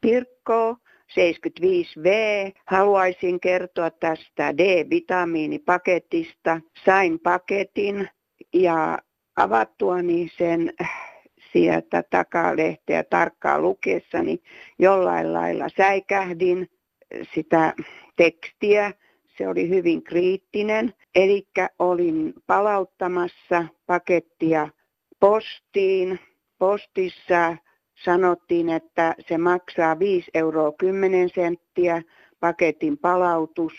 Pirkko 0.01 0.77
75V. 1.11 2.09
Haluaisin 2.67 3.41
kertoa 3.41 3.91
tästä 3.91 4.59
D-vitamiinipaketista. 4.59 6.61
Sain 6.85 7.21
paketin 7.21 8.09
ja 8.55 8.99
avattuani 9.37 10.29
sen 10.39 10.73
sieltä 11.53 12.03
takalehteä 12.11 13.05
tarkkaan 13.05 13.63
lukeessani 13.63 14.39
jollain 14.79 15.33
lailla 15.33 15.67
säikähdin 15.77 16.71
sitä 17.35 17.75
tekstiä. 18.17 18.93
Se 19.39 19.49
oli 19.49 19.69
hyvin 19.69 20.03
kriittinen. 20.03 20.95
Eli 21.15 21.49
olin 21.79 22.35
palauttamassa 22.47 23.65
pakettia 23.87 24.69
postiin 25.21 26.21
postissa 26.59 27.57
sanottiin, 28.05 28.69
että 28.69 29.15
se 29.29 29.39
maksaa 29.39 29.99
5 29.99 30.31
euroa 30.35 30.73
10 30.73 31.29
senttiä 31.35 32.03
paketin 32.41 32.99
palautus 32.99 33.73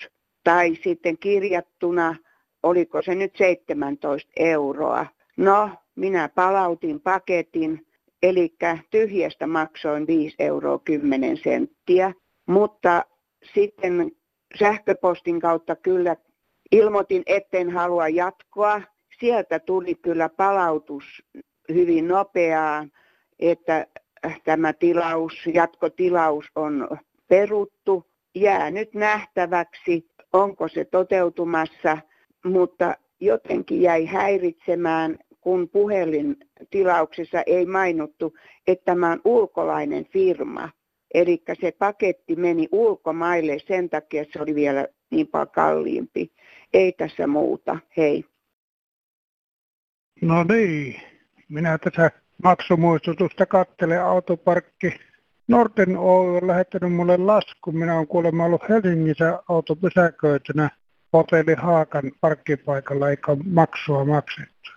tai 0.43 0.75
sitten 0.83 1.17
kirjattuna, 1.17 2.15
oliko 2.63 3.01
se 3.01 3.15
nyt 3.15 3.35
17 3.35 4.31
euroa. 4.35 5.05
No, 5.37 5.69
minä 5.95 6.29
palautin 6.35 7.01
paketin, 7.01 7.87
eli 8.23 8.55
tyhjästä 8.89 9.47
maksoin 9.47 10.07
5 10.07 10.35
euroa 10.39 10.79
10 10.79 11.37
senttiä, 11.37 12.13
mutta 12.45 13.05
sitten 13.53 14.11
sähköpostin 14.59 15.39
kautta 15.39 15.75
kyllä 15.75 16.15
ilmoitin, 16.71 17.23
etten 17.25 17.69
halua 17.69 18.07
jatkoa. 18.07 18.81
Sieltä 19.19 19.59
tuli 19.59 19.95
kyllä 19.95 20.29
palautus 20.29 21.03
hyvin 21.73 22.07
nopeaa, 22.07 22.85
että 23.39 23.87
tämä 24.43 24.73
tilaus, 24.73 25.33
jatkotilaus 25.53 26.45
on 26.55 26.87
peruttu. 27.27 28.05
Jää 28.35 28.71
nyt 28.71 28.93
nähtäväksi, 28.93 30.09
onko 30.33 30.67
se 30.67 30.85
toteutumassa, 30.85 31.97
mutta 32.45 32.95
jotenkin 33.19 33.81
jäi 33.81 34.05
häiritsemään, 34.05 35.17
kun 35.41 35.69
puhelintilauksessa 35.69 37.43
ei 37.45 37.65
mainittu, 37.65 38.33
että 38.67 38.85
tämä 38.85 39.11
on 39.11 39.21
ulkolainen 39.25 40.05
firma. 40.05 40.69
Eli 41.13 41.43
se 41.61 41.71
paketti 41.71 42.35
meni 42.35 42.67
ulkomaille, 42.71 43.57
sen 43.67 43.89
takia 43.89 44.25
se 44.33 44.41
oli 44.41 44.55
vielä 44.55 44.87
niin 45.11 45.27
paljon 45.27 45.51
kalliimpi. 45.51 46.31
Ei 46.73 46.91
tässä 46.91 47.27
muuta. 47.27 47.79
Hei. 47.97 48.25
No 50.21 50.43
niin, 50.43 50.95
minä 51.49 51.77
tässä 51.77 52.11
maksumuistutusta 52.43 53.45
kattelen 53.45 54.03
autoparkki. 54.03 54.99
Norten 55.47 55.97
Oy 55.97 56.37
on 56.37 56.47
lähettänyt 56.47 56.93
mulle 56.93 57.17
lasku. 57.17 57.71
Minä 57.71 57.95
olen 57.95 58.07
kuulemma 58.07 58.45
ollut 58.45 58.69
Helsingissä 58.69 59.39
autopysäköitynä 59.49 60.69
hotelli 61.13 61.53
Haakan 61.53 62.11
parkkipaikalla 62.21 63.09
eikä 63.09 63.37
maksua 63.45 64.05
maksettu. 64.05 64.71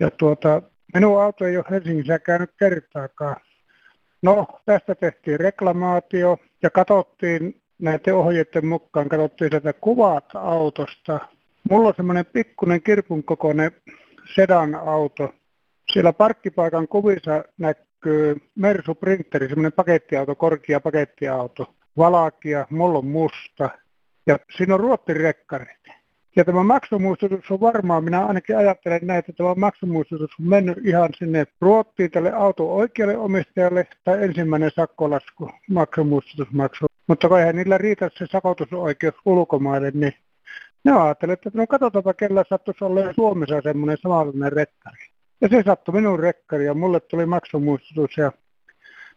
Ja 0.00 0.10
tuota, 0.10 0.62
minun 0.94 1.22
auto 1.22 1.44
ei 1.44 1.56
ole 1.56 1.64
Helsingissä 1.70 2.18
käynyt 2.18 2.50
kertaakaan. 2.58 3.36
No, 4.22 4.46
tästä 4.66 4.94
tehtiin 4.94 5.40
reklamaatio 5.40 6.38
ja 6.62 6.70
katsottiin 6.70 7.60
näiden 7.78 8.14
ohjeiden 8.14 8.66
mukaan, 8.66 9.08
katsottiin 9.08 9.50
tätä 9.50 9.72
kuvat 9.72 10.24
autosta. 10.34 11.20
Mulla 11.70 11.88
on 11.88 11.94
semmoinen 11.96 12.26
pikkuinen 12.26 12.82
kirpun 12.82 13.24
kokoinen 13.24 13.72
sedan 14.34 14.74
auto, 14.74 15.34
siellä 15.94 16.12
parkkipaikan 16.12 16.88
kuvissa 16.88 17.44
Mersu 18.54 18.94
Printeri, 18.94 19.48
semmoinen 19.48 19.72
pakettiauto, 19.72 20.34
korkea 20.34 20.80
pakettiauto. 20.80 21.74
Valakia, 21.96 22.66
mulla 22.70 22.98
on 22.98 23.06
musta. 23.06 23.70
Ja 24.26 24.38
siinä 24.56 24.74
on 24.74 24.80
ruottirekkarit. 24.80 25.84
Ja 26.36 26.44
tämä 26.44 26.62
maksumuistutus 26.62 27.50
on 27.50 27.60
varmaan, 27.60 28.04
minä 28.04 28.26
ainakin 28.26 28.56
ajattelen 28.56 29.00
näin, 29.02 29.18
että 29.18 29.32
tämä 29.32 29.54
maksumuistutus 29.54 30.30
on 30.40 30.48
mennyt 30.48 30.78
ihan 30.84 31.08
sinne 31.18 31.46
Ruottiin 31.60 32.10
tälle 32.10 32.32
auton 32.32 32.70
oikealle 32.70 33.16
omistajalle 33.16 33.86
tai 34.04 34.24
ensimmäinen 34.24 34.70
sakkolasku, 34.74 35.50
maksumuistutusmaksu. 35.70 36.86
Mutta 37.06 37.38
eihän 37.38 37.56
niillä 37.56 37.78
riitä 37.78 38.10
se 38.18 38.26
sakotusoikeus 38.26 39.14
ulkomaille, 39.24 39.90
niin 39.94 40.12
ne 40.84 40.92
ajattelee, 40.92 41.32
että 41.32 41.50
no 41.54 41.66
katsotaanpa, 41.66 42.14
kellä 42.14 42.44
sattuisi 42.48 42.84
olla 42.84 43.12
Suomessa 43.12 43.60
semmoinen 43.62 43.96
samanlainen 44.02 44.52
rekkari. 44.52 45.13
Ja 45.44 45.48
se 45.48 45.62
sattui 45.62 45.94
minun 45.94 46.18
rekkari 46.18 46.64
ja 46.64 46.74
mulle 46.74 47.00
tuli 47.00 47.26
maksumuistutus 47.26 48.16
ja 48.16 48.32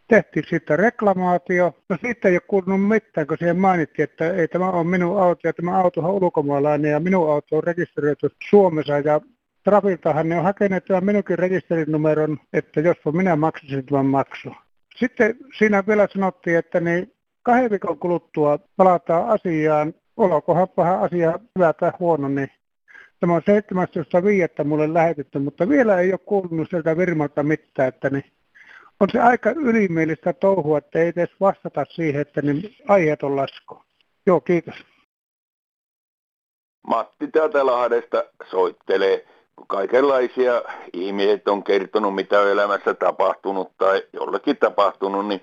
tehtiin 0.08 0.46
siitä 0.50 0.76
reklamaatio. 0.76 1.74
No 1.90 1.98
siitä 2.02 2.28
ei 2.28 2.36
ole 2.36 2.42
kuulunut 2.48 2.88
mitään, 2.88 3.28
kun 3.28 3.38
siihen 3.38 3.60
mainittiin, 3.60 4.04
että 4.04 4.34
ei 4.34 4.48
tämä 4.48 4.72
ole 4.72 4.84
minun 4.84 5.22
auto 5.22 5.48
ja 5.48 5.54
tämä 5.54 5.78
auto 5.78 6.02
on 6.02 6.24
ulkomaalainen 6.24 6.92
ja 6.92 7.00
minun 7.00 7.32
auto 7.32 7.58
on 7.58 7.64
rekisteröity 7.64 8.30
Suomessa 8.50 9.00
ja 9.00 9.22
Trafiltahan 9.64 10.30
ne 10.30 10.38
on 10.38 10.44
hakeneet 10.44 10.86
tämän 10.86 11.06
minunkin 11.06 11.40
rekisterinumeron, 11.40 12.38
että 12.54 12.82
jos 12.82 12.98
minä 13.14 13.36
maksasin 13.36 13.86
tämän 13.86 14.06
maksu. 14.06 14.50
Sitten 14.96 15.36
siinä 15.58 15.84
vielä 15.88 16.08
sanottiin, 16.14 16.58
että 16.58 16.80
niin 16.80 17.14
kahden 17.44 17.72
viikon 17.72 18.00
kuluttua 18.00 18.60
palataan 18.78 19.30
asiaan, 19.30 19.94
olkohan 20.18 20.68
vähän 20.78 21.00
asia 21.00 21.40
hyvä 21.56 21.74
tai 21.74 21.92
huono, 22.00 22.28
niin 22.28 22.50
tämä 23.20 23.36
on 23.36 23.42
17.5. 24.60 24.64
mulle 24.64 24.94
lähetetty, 24.94 25.40
mutta 25.40 25.70
vielä 25.70 26.00
ei 26.00 26.12
ole 26.12 26.20
kuulunut 26.26 26.70
sieltä 26.70 26.96
firmalta 26.96 27.44
mitään, 27.44 27.88
että 27.88 28.10
niin 28.10 28.32
on 29.00 29.08
se 29.12 29.20
aika 29.20 29.50
ylimielistä 29.50 30.34
touhua, 30.34 30.78
että 30.78 31.00
ei 31.00 31.08
edes 31.08 31.30
vastata 31.40 31.86
siihen, 31.90 32.22
että 32.22 32.42
niin 32.42 32.76
aiheet 32.88 33.24
on 33.24 33.36
lasku. 33.36 33.82
Joo, 34.26 34.42
kiitos. 34.42 34.76
Matti 36.88 37.28
täältä 37.28 37.66
Lahdesta 37.66 38.24
soittelee. 38.50 39.26
Kaikenlaisia 39.68 40.62
ihmiset 40.94 41.48
on 41.48 41.64
kertonut, 41.64 42.16
mitä 42.16 42.40
on 42.40 42.50
elämässä 42.50 42.94
tapahtunut 42.94 43.72
tai 43.78 44.04
jollekin 44.14 44.58
tapahtunut, 44.58 45.28
niin 45.28 45.42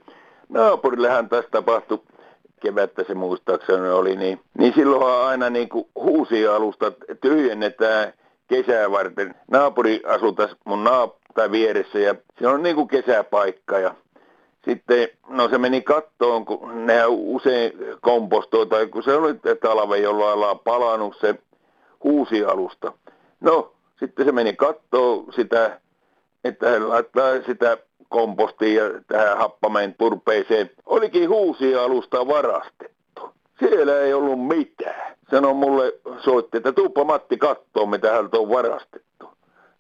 naapurillehän 0.49 1.29
tässä 1.29 1.51
tapahtui 1.51 2.03
kevättä 2.65 3.05
se 3.05 3.15
muistaakseni 3.15 3.89
oli, 3.89 4.17
niin, 4.17 4.41
niin 4.59 4.73
silloinhan 4.75 5.27
aina 5.27 5.51
niin 5.51 5.69
kuin 5.69 5.89
alusta 6.55 6.93
tyhjennetään 7.21 8.13
kesää 8.49 8.91
varten. 8.91 9.35
Naapuri 9.51 10.03
asui 10.07 10.33
tässä 10.35 10.57
mun 10.65 10.87
naap- 10.87 11.33
tai 11.35 11.51
vieressä 11.51 11.99
ja 11.99 12.15
se 12.39 12.49
on 12.49 12.63
niin 12.63 12.77
kuin 12.77 12.89
kesäpaikka 12.89 13.79
ja 13.79 13.95
sitten, 14.65 15.09
no 15.29 15.49
se 15.49 15.59
meni 15.59 15.83
kattoon, 15.83 16.45
kun 16.45 16.87
ne 16.87 17.07
usein 17.07 17.73
kompostoi, 18.01 18.67
tai 18.67 18.87
kun 18.87 19.03
se 19.03 19.15
oli 19.15 19.35
talve, 19.61 19.99
jolloin 19.99 20.35
ollaan 20.35 20.59
palannut 20.59 21.17
se 21.21 21.35
alusta. 22.47 22.93
No, 23.41 23.73
sitten 24.01 24.27
se 24.27 24.33
meni 24.33 24.53
kattoon 24.53 25.33
sitä, 25.33 25.81
että 26.45 26.89
laittaa 26.89 27.43
sitä 27.47 27.79
kompostiin 28.15 28.77
ja 28.77 28.85
tähän 29.07 29.39
happameen 29.39 29.95
turpeeseen. 29.99 30.71
Olikin 30.87 31.29
alusta 31.81 32.27
varastettu. 32.27 33.31
Siellä 33.59 34.01
ei 34.01 34.15
ollut 34.15 34.47
mitään. 34.47 35.17
Sano 35.31 35.55
mulle, 35.55 35.93
soitti, 36.19 36.57
että 36.57 36.73
tuuppa 36.73 37.05
Matti 37.05 37.37
kattoo, 37.37 37.87
mitä 37.87 38.13
hän 38.13 38.29
on 38.33 38.49
varastettu. 38.49 39.27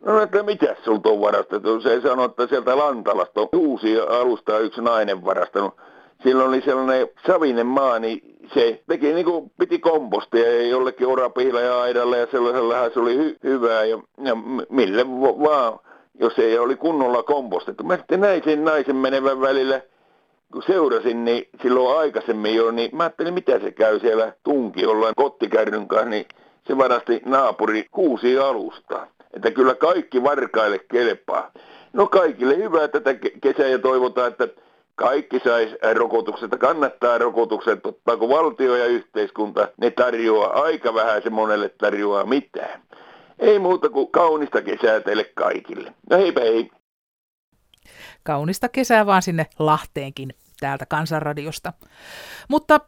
No 0.05 0.23
että 0.23 0.43
mitä 0.43 0.77
sulta 0.85 1.09
on 1.09 1.21
varastettu? 1.21 1.81
Se 1.81 2.01
sanoi, 2.01 2.25
että 2.25 2.47
sieltä 2.47 2.79
Lantalasta 2.79 3.41
on 3.41 3.49
uusi 3.53 4.01
alusta 4.01 4.59
yksi 4.59 4.81
nainen 4.81 5.25
varastanut. 5.25 5.75
Silloin 6.23 6.49
oli 6.49 6.61
sellainen 6.61 7.09
savinen 7.27 7.67
maa, 7.67 7.99
niin 7.99 8.37
se 8.55 8.83
teki 8.89 9.13
niin 9.13 9.25
kuin 9.25 9.53
piti 9.59 9.79
kompostia 9.79 10.69
jollekin 10.69 11.07
orapihilla 11.07 11.61
ja 11.61 11.81
aidalle 11.81 12.19
ja 12.19 12.27
sellaisellahan 12.31 12.91
se 12.95 13.01
oli 13.01 13.17
hy- 13.17 13.39
hyvää 13.45 13.85
ja, 13.85 13.99
ja 14.25 14.37
mille 14.69 15.07
vaan, 15.21 15.79
jos 16.21 16.39
ei 16.39 16.59
oli 16.59 16.77
kunnolla 16.77 17.23
kompostettu. 17.23 17.85
Mä 17.85 17.97
sitten 17.97 18.21
näin 18.21 18.43
sen 18.45 18.65
naisen 18.65 18.97
menevän 18.97 19.41
välillä, 19.41 19.81
kun 20.53 20.63
seurasin, 20.63 21.25
niin 21.25 21.49
silloin 21.63 21.99
aikaisemmin 21.99 22.55
jo, 22.55 22.71
niin 22.71 22.97
mä 22.97 23.03
ajattelin, 23.03 23.35
mitä 23.35 23.59
se 23.59 23.71
käy 23.71 24.01
siellä 24.01 24.33
tunkiolla 24.43 25.13
kottikärryn 25.17 25.89
kanssa, 25.89 26.09
niin 26.09 26.27
se 26.67 26.79
varasti 26.79 27.23
naapuri 27.25 27.87
kuusi 27.91 28.39
alusta. 28.39 29.07
Että 29.35 29.51
kyllä 29.51 29.75
kaikki 29.75 30.23
varkaille 30.23 30.79
kelpaa. 30.79 31.51
No 31.93 32.07
kaikille 32.07 32.57
hyvää 32.57 32.89
tätä 32.89 33.15
kesää 33.43 33.67
ja 33.67 33.79
toivotaan, 33.79 34.29
että 34.29 34.49
kaikki 34.95 35.41
sais 35.45 35.77
rokotukset. 35.95 36.51
Kannattaa 36.59 37.19
rokotukset 37.19 37.87
ottaa, 37.87 38.17
kun 38.17 38.29
valtio 38.29 38.77
ja 38.77 38.87
yhteiskunta 38.87 39.69
ne 39.77 39.91
tarjoaa 39.91 40.63
aika 40.63 40.95
vähän 40.95 41.23
se 41.23 41.31
monelle 41.31 41.69
tarjoaa 41.69 42.27
mitään. 42.27 42.83
Ei 43.39 43.59
muuta 43.59 43.89
kuin 43.89 44.11
kaunista 44.11 44.63
kesää 44.63 45.01
teille 45.01 45.25
kaikille. 45.25 45.95
No 46.11 46.17
heipä 46.17 46.41
hei. 46.41 46.71
Kaunista 48.23 48.69
kesää 48.69 49.07
vaan 49.07 49.23
sinne 49.23 49.47
Lahteenkin 49.59 50.35
täältä 50.61 50.87
Kansanradiosta. 50.87 51.73
Mutta 52.49 52.81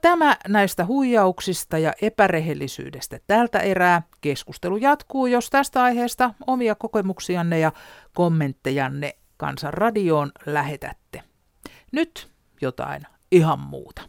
tämä 0.00 0.36
näistä 0.48 0.86
huijauksista 0.86 1.78
ja 1.78 1.92
epärehellisyydestä 2.02 3.18
tältä 3.26 3.58
erää. 3.58 4.02
Keskustelu 4.20 4.76
jatkuu, 4.76 5.26
jos 5.26 5.50
tästä 5.50 5.82
aiheesta 5.82 6.34
omia 6.46 6.74
kokemuksianne 6.74 7.58
ja 7.58 7.72
kommenttejanne 8.14 9.16
Kansanradioon 9.36 10.30
lähetätte. 10.46 11.22
Nyt 11.92 12.28
jotain 12.60 13.02
ihan 13.32 13.58
muuta. 13.58 14.02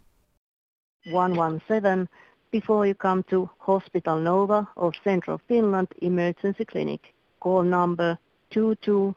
117 1.12 2.08
before 2.52 2.88
you 2.88 2.96
come 2.96 3.24
to 3.30 3.50
Hospital 3.60 4.20
Nova 4.20 4.68
of 4.76 4.94
Central 5.04 5.40
Finland 5.48 5.88
Emergency 6.02 6.66
Clinic. 6.66 7.02
Call 7.40 7.64
number 7.64 8.18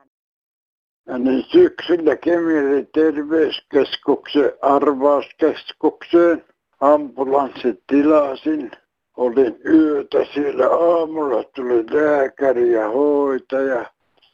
Ja 1.08 1.18
niin 1.18 1.44
syksyllä 1.44 2.16
Kemirin 2.16 2.88
terveyskeskuksen 2.94 4.54
arvauskeskukseen 4.62 6.46
ambulanssit 6.80 7.84
tilasin. 7.88 8.72
Olin 9.18 9.60
yötä 9.66 10.26
siellä 10.34 10.68
aamulla, 10.68 11.44
tuli 11.44 11.86
lääkäri 11.92 12.72
ja 12.72 12.90
hoitaja. 12.90 13.86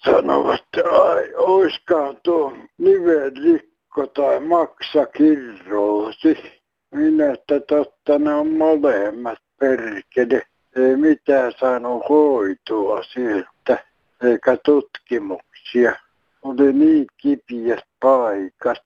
Sanovat, 0.05 0.60
että 0.60 0.89
ai, 0.89 1.34
oiskaan 1.36 2.17
tuo 2.23 2.53
nivelrikko 2.77 4.07
tai 4.07 4.39
maksakirroosi. 4.39 6.62
Minä, 6.95 7.34
että 7.34 7.60
totta 7.60 8.19
ne 8.19 8.34
on 8.34 8.51
molemmat 8.51 9.39
perkele. 9.60 10.41
Ei 10.75 10.95
mitään 10.95 11.53
saanut 11.60 12.10
hoitoa 12.10 13.03
sieltä, 13.03 13.86
eikä 14.23 14.57
tutkimuksia 14.65 15.95
oli 16.41 16.73
niin 16.73 17.07
kipiät 17.17 17.84
paikat. 18.01 18.84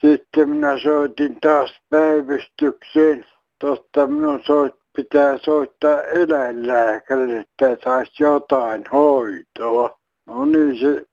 Sitten 0.00 0.48
minä 0.48 0.78
soitin 0.78 1.40
taas 1.40 1.80
päivystykseen. 1.90 3.26
Totta 3.58 4.06
minun 4.06 4.40
soit, 4.44 4.74
pitää 4.96 5.38
soittaa 5.38 6.02
eläinlääkärille, 6.02 7.40
että 7.40 7.76
saisi 7.84 8.22
jotain 8.22 8.84
hoitoa. 8.92 9.98
No 10.26 10.44
niin 10.44 10.78
se 10.80 11.06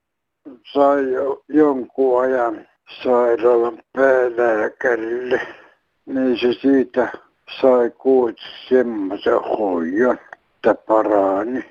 sai 0.73 1.11
jo 1.11 1.43
jonkun 1.49 2.21
ajan 2.21 2.67
sairaalan 3.03 3.83
päälääkärille. 3.93 5.41
Niin 6.05 6.39
se 6.39 6.53
siitä 6.53 7.11
sai 7.61 7.89
kuitenkin 7.89 8.45
semmoisen 8.69 9.41
hoidon, 9.41 10.17
että 10.55 10.75
parani. 10.75 11.65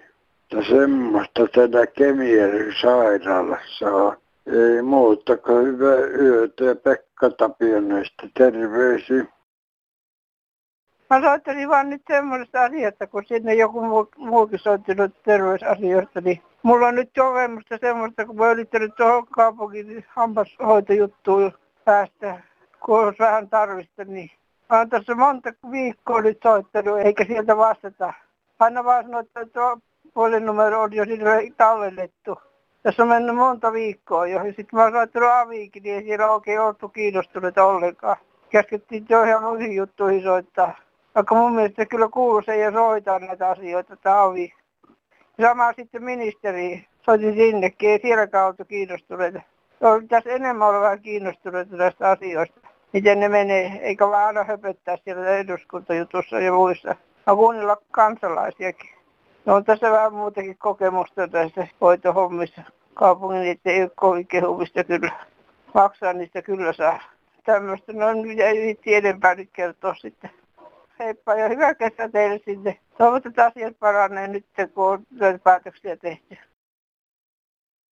Ja 0.52 0.64
semmoista 0.64 1.46
tällä 1.54 1.86
Kemijärven 1.86 2.74
sairaalassa 2.80 3.86
on. 3.86 4.16
Ei 4.46 4.82
muuta 4.82 5.36
kuin 5.36 5.66
hyvää 5.66 5.98
yötä 6.20 6.64
ja 6.64 6.76
Pekka 6.76 7.30
Tapioneista 7.30 8.28
terveisiä. 8.34 9.24
Mä 11.10 11.20
soittelin 11.20 11.68
vaan 11.68 11.90
nyt 11.90 12.02
semmoista 12.08 12.64
asiasta, 12.64 13.06
kun 13.06 13.24
sinne 13.26 13.54
joku 13.54 13.80
muu, 13.82 14.08
muukin 14.16 14.58
soittanut 14.58 15.22
terveysasioista, 15.22 16.20
niin 16.20 16.42
mulla 16.62 16.86
on 16.86 16.94
nyt 16.94 17.10
kokemusta 17.18 17.78
semmoista, 17.80 18.26
kun 18.26 18.36
mä 18.36 18.50
yrittänyt 18.50 18.94
tuohon 18.96 19.26
kaupungin 19.26 20.04
hammashoitojuttuun 20.08 21.52
päästä, 21.84 22.40
kun 22.84 23.00
olisi 23.00 23.18
vähän 23.18 23.48
tarvista, 23.48 24.04
niin 24.04 24.30
Mä 24.70 24.78
oon 24.78 24.88
tässä 24.88 25.14
monta 25.14 25.50
viikkoa 25.70 26.20
nyt 26.20 26.38
soittanut, 26.42 26.98
eikä 26.98 27.24
sieltä 27.24 27.56
vastata. 27.56 28.12
Aina 28.58 28.84
vaan 28.84 29.04
sanoo, 29.04 29.20
että 29.20 29.46
tuo 29.46 29.78
puhelinnumero 30.14 30.82
on 30.82 30.92
jo 30.92 31.04
sinne 31.04 31.50
tallennettu. 31.56 32.38
Tässä 32.82 33.02
on 33.02 33.08
mennyt 33.08 33.36
monta 33.36 33.72
viikkoa 33.72 34.26
jo. 34.26 34.38
Ja 34.38 34.44
sitten 34.44 34.66
mä 34.72 34.82
oon 34.82 34.92
soittanut 34.92 35.30
Aviikin, 35.32 35.82
niin 35.82 35.94
ei 35.94 36.02
siellä 36.02 36.30
oikein 36.30 36.60
oltu 36.60 36.88
kiinnostuneita 36.88 37.64
ollenkaan. 37.64 38.16
Käskettiin 38.50 39.06
jo 39.08 39.22
ihan 39.22 39.42
muihin 39.42 39.76
juttuihin 39.76 40.22
soittaa. 40.22 40.76
Vaikka 41.14 41.34
mun 41.34 41.54
mielestä 41.54 41.86
kyllä 41.86 42.08
kuuluu 42.08 42.42
se 42.42 42.56
ja 42.56 42.72
soittaa 42.72 43.18
näitä 43.18 43.48
asioita, 43.48 43.96
tämä 43.96 44.22
Avi. 44.22 44.54
Sama 45.40 45.72
sitten 45.72 46.04
ministeri. 46.04 46.86
Soitin 47.02 47.34
sinnekin, 47.34 47.90
ei 47.90 48.00
sielläkään 48.02 48.46
oltu 48.46 48.64
kiinnostuneita. 48.64 49.40
Tässä 50.08 50.30
enemmän 50.30 50.68
olla 50.68 50.80
vähän 50.80 51.02
kiinnostuneita 51.02 51.76
näistä 51.76 52.10
asioista. 52.10 52.65
Miten 52.96 53.20
ne 53.20 53.28
menee, 53.28 53.78
eikä 53.82 54.08
vaan 54.08 54.26
aina 54.26 54.44
höpöttää 54.44 54.96
siellä 55.04 55.28
eduskuntajutussa 55.28 56.40
ja 56.40 56.52
muissa. 56.52 56.96
Mä 57.26 57.34
kuunnella 57.34 57.76
kansalaisiakin. 57.90 58.90
No 59.46 59.54
on 59.54 59.64
tässä 59.64 59.90
vähän 59.90 60.12
muutakin 60.12 60.58
kokemusta 60.58 61.28
tässä 61.28 61.66
hoitohommissa. 61.80 62.62
Kaupungin 62.94 63.40
niitä 63.40 63.70
ei 63.70 63.82
ole 63.82 63.90
kovin 63.96 64.26
kehumista 64.26 64.84
kyllä. 64.84 65.12
Maksaa 65.74 66.12
niistä 66.12 66.42
kyllä 66.42 66.72
saa. 66.72 67.00
Tämmöistä, 67.44 67.92
no 67.92 68.06
ei 68.44 68.60
viitti 68.62 68.94
enempää 68.94 69.34
nyt 69.34 69.50
kertoa 69.52 69.94
sitten. 69.94 70.30
Heippa 70.98 71.34
ja 71.34 71.48
hyvää 71.48 71.74
kesää 71.74 72.08
teille 72.08 72.40
sinne. 72.44 72.78
Toivottavasti 72.98 73.40
asiat 73.40 73.78
paranee 73.78 74.28
nyt, 74.28 74.46
kun 74.74 74.92
on 74.92 75.06
päätöksiä 75.44 75.96
tehty. 75.96 76.36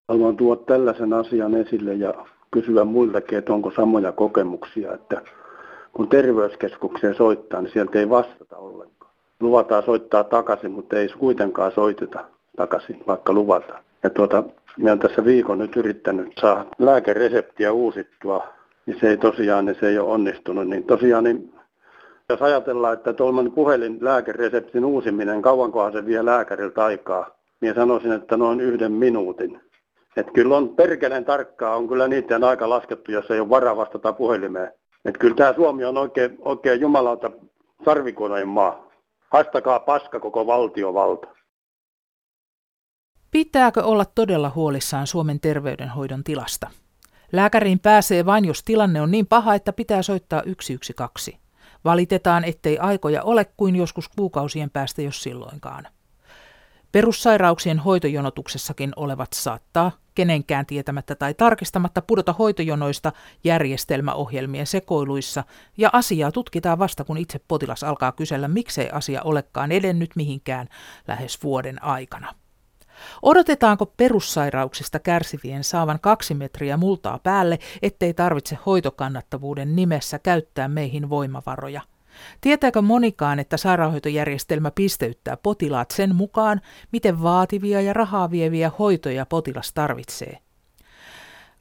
Haluan 0.07 0.37
tuoda 0.37 0.61
tällaisen 0.61 1.13
asian 1.13 1.55
esille 1.55 1.93
ja 1.93 2.25
kysyä 2.53 2.83
muiltakin, 2.83 3.37
että 3.37 3.53
onko 3.53 3.71
samoja 3.75 4.11
kokemuksia, 4.11 4.93
että 4.93 5.21
kun 5.93 6.09
terveyskeskukseen 6.09 7.15
soittaa, 7.15 7.61
niin 7.61 7.73
sieltä 7.73 7.99
ei 7.99 8.09
vastata 8.09 8.57
ollenkaan. 8.57 9.11
Luvataan 9.39 9.83
soittaa 9.83 10.23
takaisin, 10.23 10.71
mutta 10.71 10.97
ei 10.97 11.07
kuitenkaan 11.19 11.71
soiteta 11.71 12.25
takaisin, 12.57 13.03
vaikka 13.07 13.33
luvataan. 13.33 13.83
Ja 14.03 14.09
tuota, 14.09 14.43
minä 14.77 14.91
olen 14.91 14.99
tässä 14.99 15.25
viikon 15.25 15.57
nyt 15.57 15.75
yrittänyt 15.75 16.31
saada 16.41 16.65
lääkereseptiä 16.79 17.71
uusittua, 17.71 18.47
niin 18.85 18.99
se 18.99 19.09
ei 19.09 19.17
tosiaan, 19.17 19.65
niin 19.65 19.77
se 19.79 19.87
ei 19.87 19.99
ole 19.99 20.09
onnistunut. 20.09 20.67
Niin 20.67 20.83
tosiaan, 20.83 21.23
niin 21.23 21.53
jos 22.29 22.41
ajatellaan, 22.41 22.93
että 22.93 23.13
tuollainen 23.13 23.53
puhelin 23.53 23.97
lääkereseptin 24.01 24.85
uusiminen, 24.85 25.41
kauankohan 25.41 25.91
se 25.93 26.05
vie 26.05 26.25
lääkäriltä 26.25 26.85
aikaa, 26.85 27.29
niin 27.61 27.75
sanoisin, 27.75 28.11
että 28.11 28.37
noin 28.37 28.61
yhden 28.61 28.91
minuutin. 28.91 29.61
Et 30.17 30.31
kyllä 30.33 30.57
on 30.57 30.69
perkeleen 30.69 31.25
tarkkaa, 31.25 31.75
on 31.75 31.87
kyllä 31.87 32.07
niiden 32.07 32.43
aika 32.43 32.69
laskettu, 32.69 33.11
jos 33.11 33.31
ei 33.31 33.39
ole 33.39 33.49
varaa 33.49 33.75
vastata 33.75 34.13
puhelimeen. 34.13 34.71
Et 35.05 35.17
kyllä 35.17 35.35
tämä 35.35 35.53
Suomi 35.53 35.85
on 35.85 35.97
oikein, 35.97 36.37
oikein 36.41 36.81
jumalauta 36.81 37.31
sarvikoneen 37.85 38.47
maa. 38.47 38.87
Haistakaa 39.31 39.79
paska 39.79 40.19
koko 40.19 40.47
valtiovalta. 40.47 41.27
Pitääkö 43.31 43.83
olla 43.83 44.05
todella 44.05 44.51
huolissaan 44.55 45.07
Suomen 45.07 45.39
terveydenhoidon 45.39 46.23
tilasta? 46.23 46.67
Lääkäriin 47.31 47.79
pääsee 47.79 48.25
vain, 48.25 48.45
jos 48.45 48.63
tilanne 48.63 49.01
on 49.01 49.11
niin 49.11 49.27
paha, 49.27 49.55
että 49.55 49.73
pitää 49.73 50.01
soittaa 50.01 50.39
112. 50.39 51.37
Valitetaan, 51.85 52.43
ettei 52.43 52.77
aikoja 52.77 53.23
ole 53.23 53.45
kuin 53.57 53.75
joskus 53.75 54.09
kuukausien 54.09 54.69
päästä, 54.69 55.01
jos 55.01 55.23
silloinkaan. 55.23 55.87
Perussairauksien 56.93 57.79
hoitojonotuksessakin 57.79 58.93
olevat 58.95 59.33
saattaa, 59.33 59.91
kenenkään 60.15 60.65
tietämättä 60.65 61.15
tai 61.15 61.33
tarkistamatta, 61.33 62.01
pudota 62.01 62.33
hoitojonoista 62.33 63.11
järjestelmäohjelmien 63.43 64.67
sekoiluissa, 64.67 65.43
ja 65.77 65.89
asiaa 65.93 66.31
tutkitaan 66.31 66.79
vasta, 66.79 67.03
kun 67.03 67.17
itse 67.17 67.39
potilas 67.47 67.83
alkaa 67.83 68.11
kysellä, 68.11 68.47
miksei 68.47 68.89
asia 68.89 69.21
olekaan 69.21 69.71
edennyt 69.71 70.09
mihinkään 70.15 70.67
lähes 71.07 71.43
vuoden 71.43 71.83
aikana. 71.83 72.35
Odotetaanko 73.21 73.85
perussairauksista 73.85 74.99
kärsivien 74.99 75.63
saavan 75.63 75.99
kaksi 75.99 76.33
metriä 76.33 76.77
multaa 76.77 77.19
päälle, 77.19 77.59
ettei 77.81 78.13
tarvitse 78.13 78.57
hoitokannattavuuden 78.65 79.75
nimessä 79.75 80.19
käyttää 80.19 80.67
meihin 80.67 81.09
voimavaroja– 81.09 81.81
Tietääkö 82.41 82.81
monikaan, 82.81 83.39
että 83.39 83.57
sairaanhoitojärjestelmä 83.57 84.71
pisteyttää 84.71 85.37
potilaat 85.37 85.91
sen 85.91 86.15
mukaan, 86.15 86.61
miten 86.91 87.23
vaativia 87.23 87.81
ja 87.81 87.93
rahaa 87.93 88.31
vieviä 88.31 88.71
hoitoja 88.79 89.25
potilas 89.25 89.73
tarvitsee? 89.73 90.37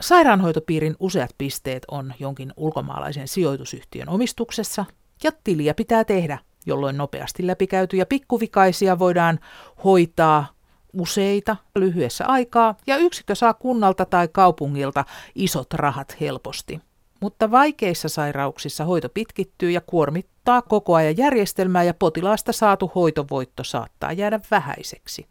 Sairaanhoitopiirin 0.01 0.97
useat 0.99 1.31
pisteet 1.39 1.83
on 1.91 2.15
jonkin 2.19 2.53
ulkomaalaisen 2.57 3.29
sijoitusyhtiön 3.29 4.09
omistuksessa, 4.09 4.85
ja 5.25 5.31
tiliä 5.45 5.75
pitää 5.75 6.05
tehdä, 6.05 6.39
jolloin 6.67 6.97
nopeasti 6.97 7.47
läpikäytyjä 7.47 8.07
pikkuvikaisia 8.07 8.99
voidaan 8.99 9.39
hoitaa 9.85 10.47
useita 10.93 11.57
lyhyessä 11.75 12.27
aikaa, 12.27 12.75
ja 12.87 12.97
yksikö 12.97 13.35
saa 13.35 13.55
kunnalta 13.55 14.05
tai 14.05 14.29
kaupungilta 14.33 15.05
isot 15.35 15.75
rahat 15.75 16.17
helposti 16.21 16.81
mutta 17.23 17.51
vaikeissa 17.51 18.09
sairauksissa 18.09 18.85
hoito 18.85 19.09
pitkittyy 19.09 19.71
ja 19.71 19.81
kuormittaa 19.81 20.63
koko 20.63 20.95
ajan 20.95 21.17
järjestelmää 21.17 21.83
ja 21.83 21.95
potilaasta 21.95 22.53
saatu 22.53 22.93
hoitovoitto 22.95 23.65
saattaa 23.65 24.13
jäädä 24.13 24.41
vähäiseksi. 24.51 25.27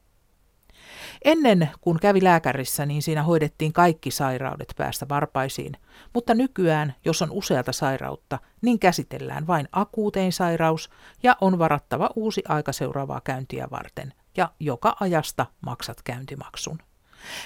Ennen 1.25 1.69
kun 1.81 1.99
kävi 1.99 2.23
lääkärissä, 2.23 2.85
niin 2.85 3.01
siinä 3.01 3.23
hoidettiin 3.23 3.73
kaikki 3.73 4.11
sairaudet 4.11 4.73
päästä 4.77 5.05
varpaisiin, 5.09 5.73
mutta 6.13 6.33
nykyään, 6.33 6.95
jos 7.05 7.21
on 7.21 7.31
useata 7.31 7.71
sairautta, 7.71 8.39
niin 8.61 8.79
käsitellään 8.79 9.47
vain 9.47 9.67
akuutein 9.71 10.33
sairaus 10.33 10.89
ja 11.23 11.37
on 11.41 11.59
varattava 11.59 12.09
uusi 12.15 12.43
aika 12.47 12.71
seuraavaa 12.71 13.21
käyntiä 13.23 13.67
varten, 13.71 14.13
ja 14.37 14.51
joka 14.59 14.95
ajasta 14.99 15.45
maksat 15.61 16.01
käyntimaksun. 16.03 16.77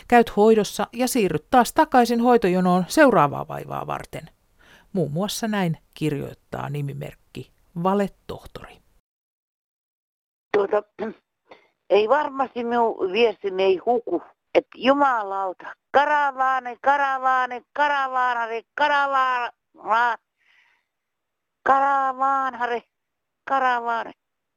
Käyt 0.08 0.36
hoidossa 0.36 0.88
ja 0.94 1.08
siirryt 1.08 1.46
taas 1.50 1.74
takaisin 1.74 2.22
hoitojonoon 2.22 2.86
seuraavaa 2.88 3.48
vaivaa 3.48 3.88
varten. 3.88 4.35
Muun 4.96 5.12
muassa 5.12 5.48
näin 5.48 5.78
kirjoittaa 5.94 6.70
nimimerkki 6.70 7.52
Valetohtori. 7.84 8.78
Tuota, 10.58 10.84
ei 11.90 12.10
varmasti 12.10 12.64
minun 12.64 13.12
viestini 13.12 13.64
ei 13.64 13.78
huku. 13.78 14.24
Että 14.54 14.70
jumalauta, 14.76 15.76
karavaane, 15.92 16.78
karavaane, 16.82 17.62
karavaanare, 17.74 18.62
karavaana, 18.76 20.18
karavaanare, 21.64 22.84
karavaane. 23.50 24.12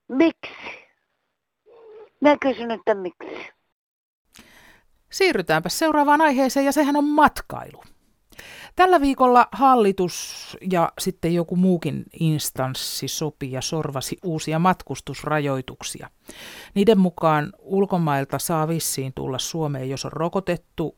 Miksi? 0.09 0.55
Mä 2.21 2.37
kysyn, 2.41 2.71
että 2.71 2.95
miksi. 2.95 3.49
Siirrytäänpä 5.11 5.69
seuraavaan 5.69 6.21
aiheeseen 6.21 6.67
ja 6.67 6.73
sehän 6.73 6.97
on 6.97 7.05
matkailu. 7.05 7.83
Tällä 8.79 9.01
viikolla 9.01 9.49
hallitus 9.53 10.57
ja 10.71 10.93
sitten 10.99 11.35
joku 11.35 11.57
muukin 11.57 12.05
instanssi 12.21 13.09
sopi 13.09 13.53
ja 13.53 13.61
sorvasi 13.61 14.19
uusia 14.25 14.59
matkustusrajoituksia. 14.59 16.11
Niiden 16.75 16.99
mukaan 16.99 17.53
ulkomailta 17.59 18.39
saa 18.39 18.69
vissiin 18.69 19.13
tulla 19.15 19.39
Suomeen, 19.39 19.91
jos 19.91 20.05
on 20.05 20.13
rokotettu, 20.13 20.97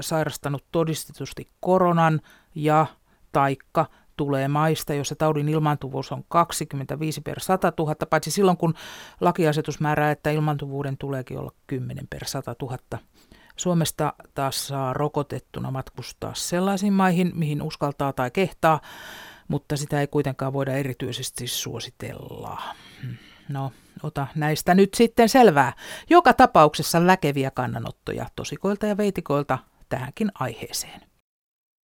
sairastanut 0.00 0.64
todistetusti 0.72 1.48
koronan 1.60 2.20
ja 2.54 2.86
taikka 3.32 3.86
tulee 4.16 4.48
maista, 4.48 4.94
jossa 4.94 5.16
taudin 5.16 5.48
ilmaantuvuus 5.48 6.12
on 6.12 6.24
25 6.28 7.20
per 7.20 7.40
100 7.40 7.72
000, 7.78 7.94
paitsi 8.10 8.30
silloin 8.30 8.56
kun 8.56 8.74
lakiasetus 9.20 9.80
määrää, 9.80 10.10
että 10.10 10.30
ilmaantuvuuden 10.30 10.98
tuleekin 10.98 11.38
olla 11.38 11.52
10 11.66 12.06
per 12.10 12.24
100 12.24 12.54
000 12.62 12.78
Suomesta 13.60 14.12
taas 14.34 14.68
saa 14.68 14.92
rokotettuna 14.92 15.70
matkustaa 15.70 16.34
sellaisiin 16.34 16.92
maihin, 16.92 17.32
mihin 17.34 17.62
uskaltaa 17.62 18.12
tai 18.12 18.30
kehtaa, 18.30 18.80
mutta 19.48 19.76
sitä 19.76 20.00
ei 20.00 20.06
kuitenkaan 20.06 20.52
voida 20.52 20.72
erityisesti 20.72 21.46
suositella. 21.46 22.62
No, 23.48 23.72
ota 24.02 24.26
näistä 24.34 24.74
nyt 24.74 24.94
sitten 24.94 25.28
selvää. 25.28 25.72
Joka 26.10 26.32
tapauksessa 26.32 27.06
läkeviä 27.06 27.50
kannanottoja 27.50 28.26
tosikoilta 28.36 28.86
ja 28.86 28.96
veitikoilta 28.96 29.58
tähänkin 29.88 30.30
aiheeseen. 30.40 31.00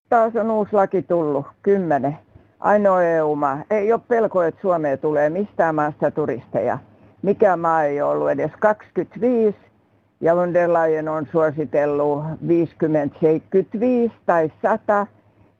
Taas 0.09 0.35
on 0.35 0.51
uusi 0.51 0.73
laki 0.73 1.01
tullut, 1.01 1.45
kymmenen. 1.61 2.17
Ainoa 2.59 3.03
EU-maa. 3.03 3.63
Ei 3.69 3.93
ole 3.93 4.01
pelko, 4.07 4.43
että 4.43 4.61
Suomeen 4.61 4.99
tulee 4.99 5.29
mistään 5.29 5.75
maasta 5.75 6.11
turisteja. 6.11 6.79
Mikä 7.21 7.57
maa 7.57 7.83
ei 7.83 8.01
ollut 8.01 8.29
edes 8.29 8.51
25 8.59 9.57
ja 10.21 10.35
von 10.35 10.53
on 11.11 11.27
suositellut 11.31 12.23
50, 12.47 13.19
75 13.19 14.13
tai 14.25 14.51
100, 14.61 15.07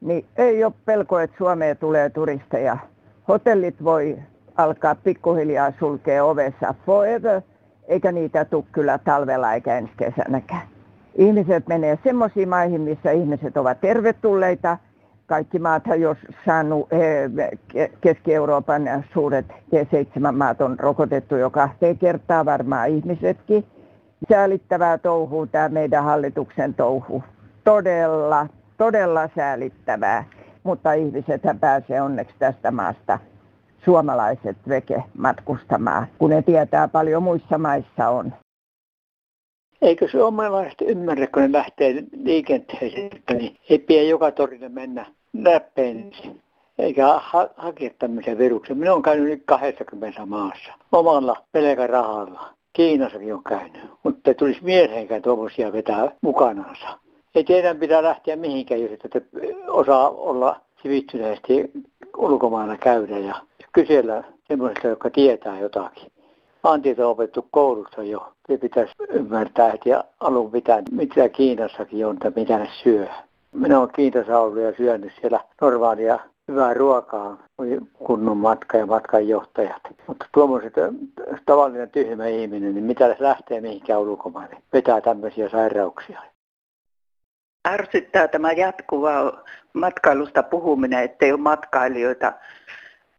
niin 0.02 0.26
ei 0.38 0.63
ole 0.63 0.74
pelko, 0.86 1.20
että 1.20 1.38
Suomeen 1.38 1.78
tulee 1.78 2.10
turisteja. 2.10 2.78
Hotellit 3.28 3.84
voi 3.84 4.18
alkaa 4.58 4.96
pikkuhiljaa 4.96 5.74
sulkea 5.80 6.26
ovessa 6.26 6.76
forever, 6.86 7.41
eikä 7.88 8.12
niitä 8.12 8.46
tule 8.46 8.63
kyllä 8.72 8.98
talvella 8.98 9.54
eikä 9.54 9.78
ensi 9.78 9.94
kesänäkään. 9.98 10.68
Ihmiset 11.15 11.68
menee 11.68 12.00
semmoisiin 12.04 12.50
maihin, 12.50 12.82
missä 12.82 13.12
ihmiset 13.12 13.58
ovat 13.58 13.82
tervetulleita, 13.82 14.78
kaikki 15.26 15.60
maat, 15.60 15.84
jos 15.98 16.18
saanut 16.46 16.89
Keski-Euroopan 18.02 19.04
suuret 19.13 19.46
G7-maat 19.50 20.62
on 20.62 20.80
rokotettu 20.80 21.36
jo 21.36 21.50
kahteen 21.50 21.98
kertaa, 21.98 22.46
varmaan 22.46 22.89
ihmisetkin. 22.89 23.65
Säälittävää 24.30 24.97
touhuu 24.97 25.47
tämä 25.47 25.69
meidän 25.69 26.04
hallituksen 26.04 26.73
touhu. 26.73 27.23
Todella, 27.63 28.47
todella 28.78 29.30
säälittävää, 29.36 30.23
mutta 30.63 30.93
ihmiset 30.93 31.41
pääsee 31.60 32.01
onneksi 32.01 32.36
tästä 32.39 32.71
maasta 32.71 33.19
suomalaiset 33.86 34.58
veke 34.69 35.04
matkustamaan, 35.17 36.08
kun 36.17 36.30
ne 36.30 36.41
tietää 36.41 36.88
paljon 36.88 37.23
muissa 37.23 37.58
maissa 37.58 38.10
on. 38.10 38.34
Eikö 39.82 40.08
suomalaiset 40.08 40.82
ymmärrä, 40.82 41.28
kun 41.28 41.41
ne 41.41 41.51
lähtee 41.51 42.04
liikenteeseen, 42.23 43.10
niin 43.34 43.58
ei 43.69 43.80
pidä 43.80 44.01
joka 44.01 44.32
torille 44.32 44.69
mennä 44.69 45.06
näppeen 45.34 46.12
eikä 46.78 47.08
ha- 47.08 47.49
hakea 47.58 47.89
tämmöisiä 47.99 48.38
viruksia. 48.38 48.75
Minä 48.75 48.91
olen 48.91 49.04
käynyt 49.04 49.30
nyt 49.30 49.43
20 49.45 50.25
maassa 50.25 50.73
omalla 50.91 51.43
rahalla. 51.88 52.54
Kiinassakin 52.76 53.34
on 53.34 53.44
käynyt, 53.44 53.82
mutta 54.04 54.30
ei 54.30 54.36
tulisi 54.36 54.60
mieleenkään 54.64 55.22
tuommoisia 55.22 55.74
vetää 55.74 56.12
mukanaansa. 56.22 56.88
Ei 57.36 57.44
teidän 57.44 57.78
pitää 57.78 58.04
lähteä 58.04 58.36
mihinkään, 58.36 58.82
jos 58.82 58.92
ette 58.92 59.22
osaa 59.68 60.10
olla 60.10 60.60
sivistyneesti 60.84 61.72
ulkomailla 62.18 62.78
käydä 62.78 63.18
ja 63.18 63.36
kysellä 63.74 64.24
semmoista, 64.48 64.88
joka 64.88 65.10
tietää 65.10 65.60
jotakin. 65.60 66.12
Maantieto 66.64 67.06
on 67.06 67.12
opettu 67.12 67.48
koulussa 67.52 68.04
jo. 68.04 68.34
Se 68.48 68.58
pitäisi 68.58 68.94
ymmärtää 69.10 69.72
heti 69.72 69.90
alun 70.20 70.52
pitää, 70.52 70.84
mitä 70.92 71.30
Kiinassakin 71.30 72.06
on, 72.06 72.18
mitä 72.36 72.58
ne 72.58 72.70
syö. 72.84 73.08
Minä 73.52 73.80
olen 73.80 73.90
Kiinassa 73.96 74.40
ollut 74.40 74.64
ja 74.64 74.74
syönyt 74.78 75.14
siellä 75.22 75.40
normaalia 75.62 76.20
hyvää 76.47 76.73
ruokaa, 76.73 77.38
kunnon 77.93 78.38
matka 78.38 78.77
ja 78.77 78.86
matkanjohtajat. 78.86 79.81
Mutta 80.08 80.25
tuommoiset 80.34 80.73
tavallinen 81.45 81.89
tyhmä 81.89 82.27
ihminen, 82.27 82.73
niin 82.73 82.86
mitä 82.86 83.15
lähtee 83.19 83.62
mihinkään 83.62 83.99
ulkomaille, 83.99 84.58
vetää 84.73 85.01
tämmöisiä 85.01 85.49
sairauksia. 85.49 86.21
Ärsyttää 87.67 88.27
tämä 88.27 88.51
jatkuva 88.51 89.43
matkailusta 89.73 90.43
puhuminen, 90.43 91.03
ettei 91.03 91.31
ole 91.31 91.39
matkailijoita 91.39 92.34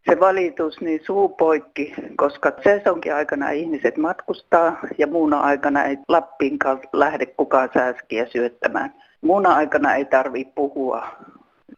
se 0.09 0.19
valitus 0.19 0.81
niin 0.81 0.99
suu 1.05 1.29
poikki, 1.29 1.93
koska 2.17 2.51
sesonkin 2.63 3.15
aikana 3.15 3.49
ihmiset 3.49 3.97
matkustaa 3.97 4.79
ja 4.97 5.07
muuna 5.07 5.39
aikana 5.39 5.83
ei 5.83 5.97
Lappiinkaan 6.07 6.79
lähde 6.93 7.25
kukaan 7.25 7.69
sääskiä 7.73 8.25
syöttämään. 8.25 8.93
Muuna 9.21 9.55
aikana 9.55 9.95
ei 9.95 10.05
tarvitse 10.05 10.53
puhua. 10.55 11.07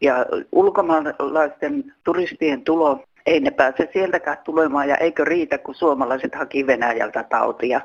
Ja 0.02 0.26
ulkomaalaisten 0.52 1.94
turistien 2.04 2.62
tulo, 2.62 3.04
ei 3.26 3.40
ne 3.40 3.52
pääse 3.52 3.90
sieltäkään 3.94 4.38
tulemaan 4.44 4.90
ja 4.90 4.98
eikö 4.98 5.26
riitä, 5.26 5.58
kun 5.58 5.76
suomalaiset 5.76 6.36
haki 6.36 6.68
Venäjältä 6.68 7.24
tautia. 7.24 7.82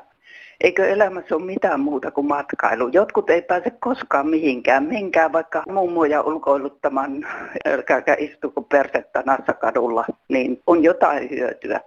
Eikö 0.61 0.87
elämässä 0.87 1.35
ole 1.35 1.45
mitään 1.45 1.79
muuta 1.79 2.11
kuin 2.11 2.27
matkailu? 2.27 2.87
Jotkut 2.87 3.29
ei 3.29 3.41
pääse 3.41 3.69
koskaan 3.69 4.29
mihinkään. 4.29 4.83
Menkää 4.83 5.31
vaikka 5.31 5.63
mummoja 5.71 6.21
ulkoiluttamaan, 6.21 7.27
älkääkä 7.67 8.15
istuko 8.19 8.61
persettä 8.61 9.23
kadulla, 9.59 10.05
niin 10.29 10.61
on 10.67 10.83
jotain 10.83 11.29
hyötyä. 11.29 11.79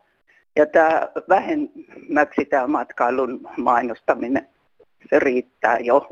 Ja 0.56 0.66
tämä 0.66 1.08
vähemmäksi 1.28 2.44
tämä 2.44 2.66
matkailun 2.66 3.40
mainostaminen, 3.56 4.48
se 5.10 5.18
riittää 5.18 5.78
jo. 5.78 6.08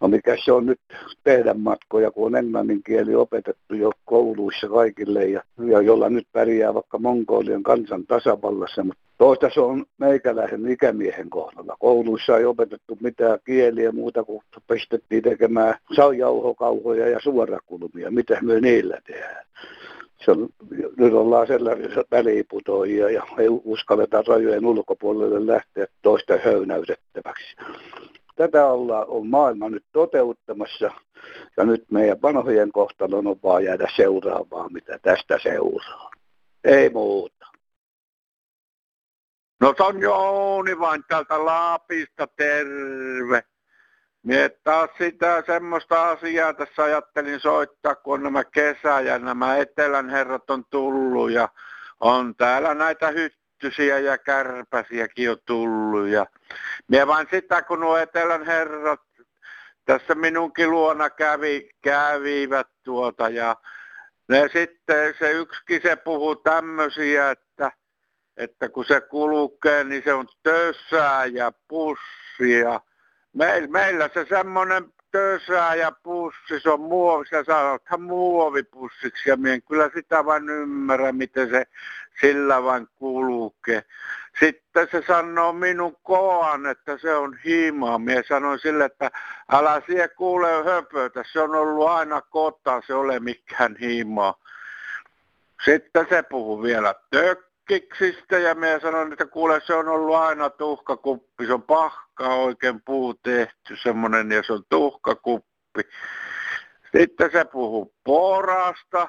No 0.00 0.08
mikä 0.08 0.36
se 0.44 0.52
on 0.52 0.66
nyt 0.66 0.80
tehdä 1.24 1.54
matkoja, 1.54 2.10
kun 2.10 2.26
on 2.26 2.36
englannin 2.36 2.82
kieli 2.82 3.14
opetettu 3.14 3.74
jo 3.74 3.92
kouluissa 4.04 4.68
kaikille 4.68 5.24
ja, 5.24 5.42
ja 5.66 5.80
jolla 5.80 6.08
nyt 6.08 6.26
pärjää 6.32 6.74
vaikka 6.74 6.98
Mongolian 6.98 7.62
kansan 7.62 8.06
tasavallassa, 8.06 8.84
mutta 8.84 9.02
toista 9.18 9.50
se 9.54 9.60
on 9.60 9.84
meikäläisen 9.98 10.68
ikämiehen 10.68 11.30
kohdalla. 11.30 11.76
Kouluissa 11.78 12.38
ei 12.38 12.44
opetettu 12.44 12.98
mitään 13.00 13.38
kieliä 13.44 13.92
muuta 13.92 14.24
kuin 14.24 14.42
pistettiin 14.68 15.22
tekemään 15.22 15.74
saujauhokauhoja 15.96 17.08
ja 17.08 17.20
suorakulmia. 17.20 18.10
Mitä 18.10 18.38
me 18.42 18.60
niillä 18.60 18.98
tehdään? 19.06 19.46
Se 20.24 20.30
on, 20.30 20.48
nyt 20.96 21.12
ollaan 21.12 21.46
sellaisessa 21.46 22.04
väliputoijia 22.10 23.10
ja 23.10 23.22
ei 23.38 23.48
uskalleta 23.48 24.22
rajojen 24.26 24.66
ulkopuolelle 24.66 25.46
lähteä 25.52 25.86
toista 26.02 26.34
höynäytettäväksi 26.44 27.56
tätä 28.40 28.66
ollaan, 28.66 29.04
on 29.08 29.26
maailma 29.26 29.68
nyt 29.68 29.84
toteuttamassa 29.92 30.90
ja 31.56 31.64
nyt 31.64 31.84
meidän 31.90 32.22
vanhojen 32.22 32.72
kohtalon 32.72 33.26
on 33.26 33.36
vaan 33.42 33.64
jäädä 33.64 33.86
seuraavaan, 33.96 34.72
mitä 34.72 34.98
tästä 34.98 35.38
seuraa. 35.42 36.10
Ei 36.64 36.90
muuta. 36.90 37.46
No 39.60 39.74
on 39.78 40.00
Jouni 40.00 40.78
vain 40.78 41.04
täältä 41.08 41.44
Laapista, 41.44 42.26
terve. 42.36 43.42
Mie 44.22 44.48
taas 44.48 44.90
sitä 44.98 45.42
semmoista 45.46 46.08
asiaa 46.10 46.54
tässä 46.54 46.82
ajattelin 46.82 47.40
soittaa, 47.40 47.94
kun 47.94 48.14
on 48.14 48.22
nämä 48.22 48.44
kesä 48.44 49.00
ja 49.00 49.18
nämä 49.18 49.56
etelän 49.56 50.08
herrat 50.08 50.50
on 50.50 50.64
tullut 50.70 51.30
ja 51.30 51.48
on 52.00 52.34
täällä 52.36 52.74
näitä 52.74 53.10
hyttysiä 53.62 53.98
ja 53.98 54.18
kärpäsiäkin 54.18 55.24
jo 55.24 55.36
tullut 55.36 56.08
ja 56.08 56.26
Mie 56.88 57.06
vain 57.06 57.26
sitä, 57.30 57.62
kun 57.62 57.80
nuo 57.80 57.96
etelän 57.96 58.46
herrat 58.46 59.00
tässä 59.84 60.14
minunkin 60.14 60.70
luona 60.70 61.10
kävi, 61.10 61.70
kävivät 61.82 62.66
tuota 62.82 63.28
ja 63.28 63.56
ne 64.28 64.48
sitten 64.52 65.14
se 65.18 65.30
yksikin 65.30 65.80
se 65.82 65.96
puhuu 65.96 66.36
tämmöisiä, 66.36 67.30
että, 67.30 67.72
että 68.36 68.68
kun 68.68 68.84
se 68.84 69.00
kulkee, 69.00 69.84
niin 69.84 70.02
se 70.04 70.12
on 70.12 70.26
tössää 70.42 71.26
ja 71.26 71.52
pussia. 71.68 72.80
Meil, 73.32 73.66
meillä 73.66 74.10
se 74.14 74.26
semmoinen 74.28 74.84
tösää 75.12 75.74
ja 75.74 75.92
pussi, 76.02 76.60
se 76.60 76.70
on 76.70 76.80
muovi, 76.80 77.26
sä 77.26 77.44
sanothan 77.44 78.02
muovipussiksi 78.02 79.30
ja 79.30 79.36
minä 79.36 79.60
kyllä 79.60 79.90
sitä 79.94 80.24
vain 80.24 80.48
ymmärrä, 80.48 81.12
miten 81.12 81.50
se 81.50 81.66
sillä 82.20 82.62
vain 82.62 82.88
kulkee. 82.96 83.84
Sitten 84.40 84.88
se 84.90 85.02
sanoo 85.06 85.52
minun 85.52 85.96
koan, 86.02 86.66
että 86.66 86.98
se 86.98 87.14
on 87.14 87.36
hiimaa. 87.44 87.98
Mie 87.98 88.22
sanoin 88.28 88.58
sille, 88.58 88.84
että 88.84 89.10
älä 89.52 89.82
sie 89.86 90.08
kuule 90.08 90.64
höpötä, 90.64 91.24
se 91.32 91.40
on 91.40 91.54
ollut 91.54 91.88
aina 91.88 92.20
kota, 92.20 92.82
se 92.86 92.94
ole 92.94 93.20
mikään 93.20 93.76
hiimaa. 93.80 94.34
Sitten 95.64 96.06
se 96.08 96.22
puhuu 96.22 96.62
vielä 96.62 96.94
tökkiksistä 97.70 98.38
ja 98.38 98.54
minä 98.54 98.80
sanoin, 98.80 99.12
että 99.12 99.26
kuule 99.26 99.60
se 99.64 99.74
on 99.74 99.88
ollut 99.88 100.16
aina 100.16 100.50
tuhkakuppi, 100.50 101.46
se 101.46 101.52
on 101.52 101.62
pahka 101.62 102.34
oikein 102.34 102.82
puu 102.82 103.14
tehty 103.14 103.76
semmoinen 103.82 104.32
ja 104.32 104.42
se 104.42 104.52
on 104.52 104.62
tuhkakuppi. 104.68 105.80
Sitten 106.96 107.30
se 107.32 107.44
puhuu 107.44 107.94
porasta 108.04 109.08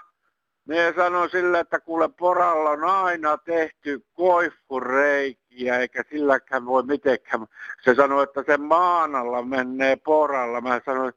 minä 0.67 0.93
sanoin 0.95 1.30
sille, 1.30 1.60
että 1.60 1.80
kuule 1.80 2.10
poralla 2.19 2.69
on 2.69 2.84
aina 2.84 3.38
tehty 3.38 4.06
koiffureikiä, 4.13 5.78
eikä 5.78 6.04
silläkään 6.10 6.65
voi 6.65 6.84
mitenkään. 6.84 7.47
Se 7.84 7.95
sanoi, 7.95 8.24
että 8.24 8.43
se 8.45 8.58
maanalla 8.58 9.41
menee 9.41 9.95
poralla. 9.95 10.62
Mä 10.62 10.82
sanoin 10.86 11.13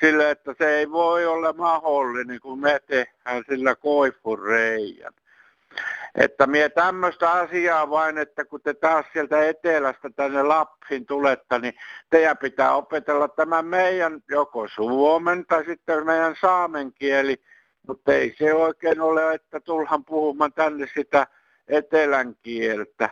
sille, 0.00 0.30
että 0.30 0.54
se 0.58 0.76
ei 0.76 0.90
voi 0.90 1.26
olla 1.26 1.52
mahdollinen, 1.52 2.40
kun 2.40 2.60
me 2.60 2.80
tehdään 2.86 3.44
sillä 3.48 3.74
koiffureijän. 3.74 5.12
Että 6.14 6.46
mie 6.46 6.68
tämmöistä 6.68 7.30
asiaa 7.30 7.90
vain, 7.90 8.18
että 8.18 8.44
kun 8.44 8.60
te 8.60 8.74
taas 8.74 9.06
sieltä 9.12 9.44
etelästä 9.44 10.10
tänne 10.16 10.42
Lappiin 10.42 11.06
tulette, 11.06 11.58
niin 11.58 11.74
teidän 12.10 12.38
pitää 12.38 12.74
opetella 12.74 13.28
tämä 13.28 13.62
meidän 13.62 14.20
joko 14.28 14.68
suomen 14.68 15.46
tai 15.46 15.64
sitten 15.64 16.06
meidän 16.06 16.36
saamen 16.40 16.92
kieli, 16.92 17.42
mutta 17.86 18.12
ei 18.12 18.34
se 18.38 18.54
oikein 18.54 19.00
ole, 19.00 19.34
että 19.34 19.60
tulhan 19.60 20.04
puhumaan 20.04 20.52
tänne 20.52 20.86
sitä 20.94 21.26
etelän 21.68 22.34
kieltä. 22.42 23.10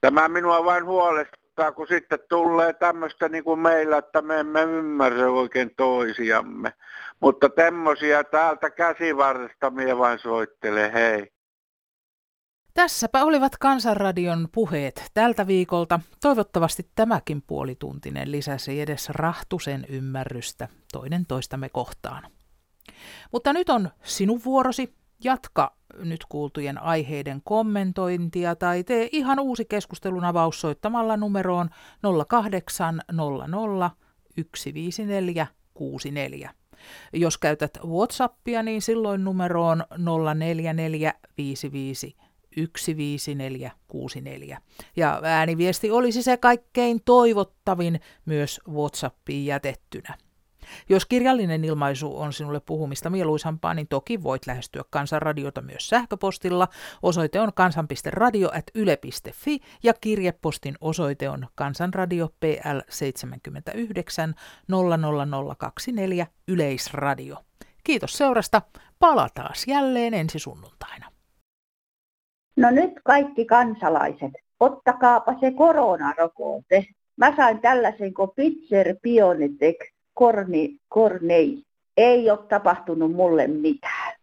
Tämä 0.00 0.28
minua 0.28 0.64
vain 0.64 0.84
huolestuttaa, 0.84 1.72
kun 1.72 1.86
sitten 1.86 2.18
tulee 2.28 2.72
tämmöistä 2.72 3.28
niin 3.28 3.44
kuin 3.44 3.60
meillä, 3.60 3.98
että 3.98 4.22
me 4.22 4.40
emme 4.40 4.62
ymmärrä 4.62 5.30
oikein 5.30 5.74
toisiamme. 5.76 6.72
Mutta 7.20 7.48
temmosia 7.48 8.24
täältä 8.24 8.70
käsivarresta 8.70 9.70
mie 9.70 9.98
vain 9.98 10.18
soittele, 10.18 10.92
hei. 10.92 11.32
Tässäpä 12.74 13.24
olivat 13.24 13.56
Kansanradion 13.56 14.48
puheet 14.52 15.10
tältä 15.14 15.46
viikolta. 15.46 16.00
Toivottavasti 16.20 16.88
tämäkin 16.94 17.42
puolituntinen 17.42 18.32
lisäsi 18.32 18.80
edes 18.80 19.08
rahtusen 19.08 19.86
ymmärrystä 19.88 20.68
toinen 20.92 21.26
toistamme 21.26 21.68
kohtaan. 21.68 22.30
Mutta 23.32 23.52
nyt 23.52 23.70
on 23.70 23.90
sinun 24.02 24.40
vuorosi. 24.44 24.94
Jatka 25.24 25.76
nyt 25.98 26.24
kuultujen 26.28 26.82
aiheiden 26.82 27.40
kommentointia 27.44 28.56
tai 28.56 28.84
tee 28.84 29.08
ihan 29.12 29.40
uusi 29.40 29.64
keskustelun 29.64 30.24
avaus 30.24 30.60
soittamalla 30.60 31.16
numeroon 31.16 31.70
0800 32.28 33.90
154 34.56 35.46
64. 35.74 36.50
Jos 37.12 37.38
käytät 37.38 37.78
WhatsAppia, 37.84 38.62
niin 38.62 38.82
silloin 38.82 39.24
numero 39.24 39.66
on 39.66 39.84
04455 40.34 42.16
15464. 42.56 44.60
Ja 44.96 45.20
ääniviesti 45.22 45.90
olisi 45.90 46.22
se 46.22 46.36
kaikkein 46.36 47.00
toivottavin 47.04 48.00
myös 48.24 48.60
WhatsAppiin 48.68 49.46
jätettynä. 49.46 50.14
Jos 50.88 51.06
kirjallinen 51.06 51.64
ilmaisu 51.64 52.18
on 52.18 52.32
sinulle 52.32 52.60
puhumista 52.60 53.10
mieluisampaa, 53.10 53.74
niin 53.74 53.88
toki 53.88 54.22
voit 54.22 54.46
lähestyä 54.46 54.82
Kansanradiota 54.90 55.62
myös 55.62 55.88
sähköpostilla. 55.88 56.68
Osoite 57.02 57.40
on 57.40 57.52
kansan.radio.yle.fi 57.54 59.60
ja 59.82 59.94
kirjepostin 59.94 60.74
osoite 60.80 61.28
on 61.28 61.46
Kansanradio 61.54 62.28
PL 62.40 62.78
79 62.88 64.34
00024 64.68 66.26
Yleisradio. 66.48 67.36
Kiitos 67.84 68.12
seurasta. 68.12 68.62
Palataan 68.98 69.54
jälleen 69.66 70.14
ensi 70.14 70.38
sunnuntaina. 70.38 71.13
No 72.56 72.70
nyt 72.70 72.92
kaikki 73.04 73.44
kansalaiset, 73.44 74.32
ottakaapa 74.60 75.34
se 75.40 75.50
koronarokote. 75.50 76.86
Mä 77.16 77.36
sain 77.36 77.60
tällaisen 77.60 78.14
kuin 78.14 78.30
Pfizer 78.30 78.96
Biontech 79.02 79.92
korni, 80.14 80.76
kornei. 80.88 81.62
Ei 81.96 82.30
ole 82.30 82.38
tapahtunut 82.48 83.12
mulle 83.12 83.46
mitään. 83.46 84.14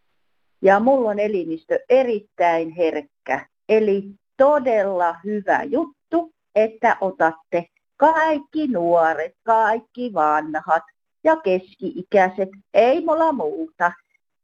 Ja 0.62 0.80
mulla 0.80 1.10
on 1.10 1.20
elimistö 1.20 1.80
erittäin 1.90 2.70
herkkä. 2.70 3.46
Eli 3.70 4.04
todella 4.38 5.16
hyvä 5.26 5.64
juttu, 5.64 6.34
että 6.56 6.98
otatte 7.02 7.66
kaikki 7.98 8.68
nuoret, 8.68 9.34
kaikki 9.44 10.14
vanhat 10.14 10.84
ja 11.24 11.36
keski-ikäiset. 11.36 12.50
Ei 12.74 13.06
mulla 13.06 13.32
muuta. 13.32 13.92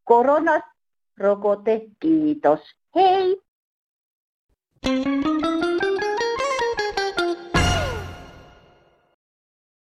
Koronarokote, 0.04 1.82
kiitos. 2.00 2.60
Hei! 2.95 3.46
Thank 4.88 5.06
you. 5.06 5.66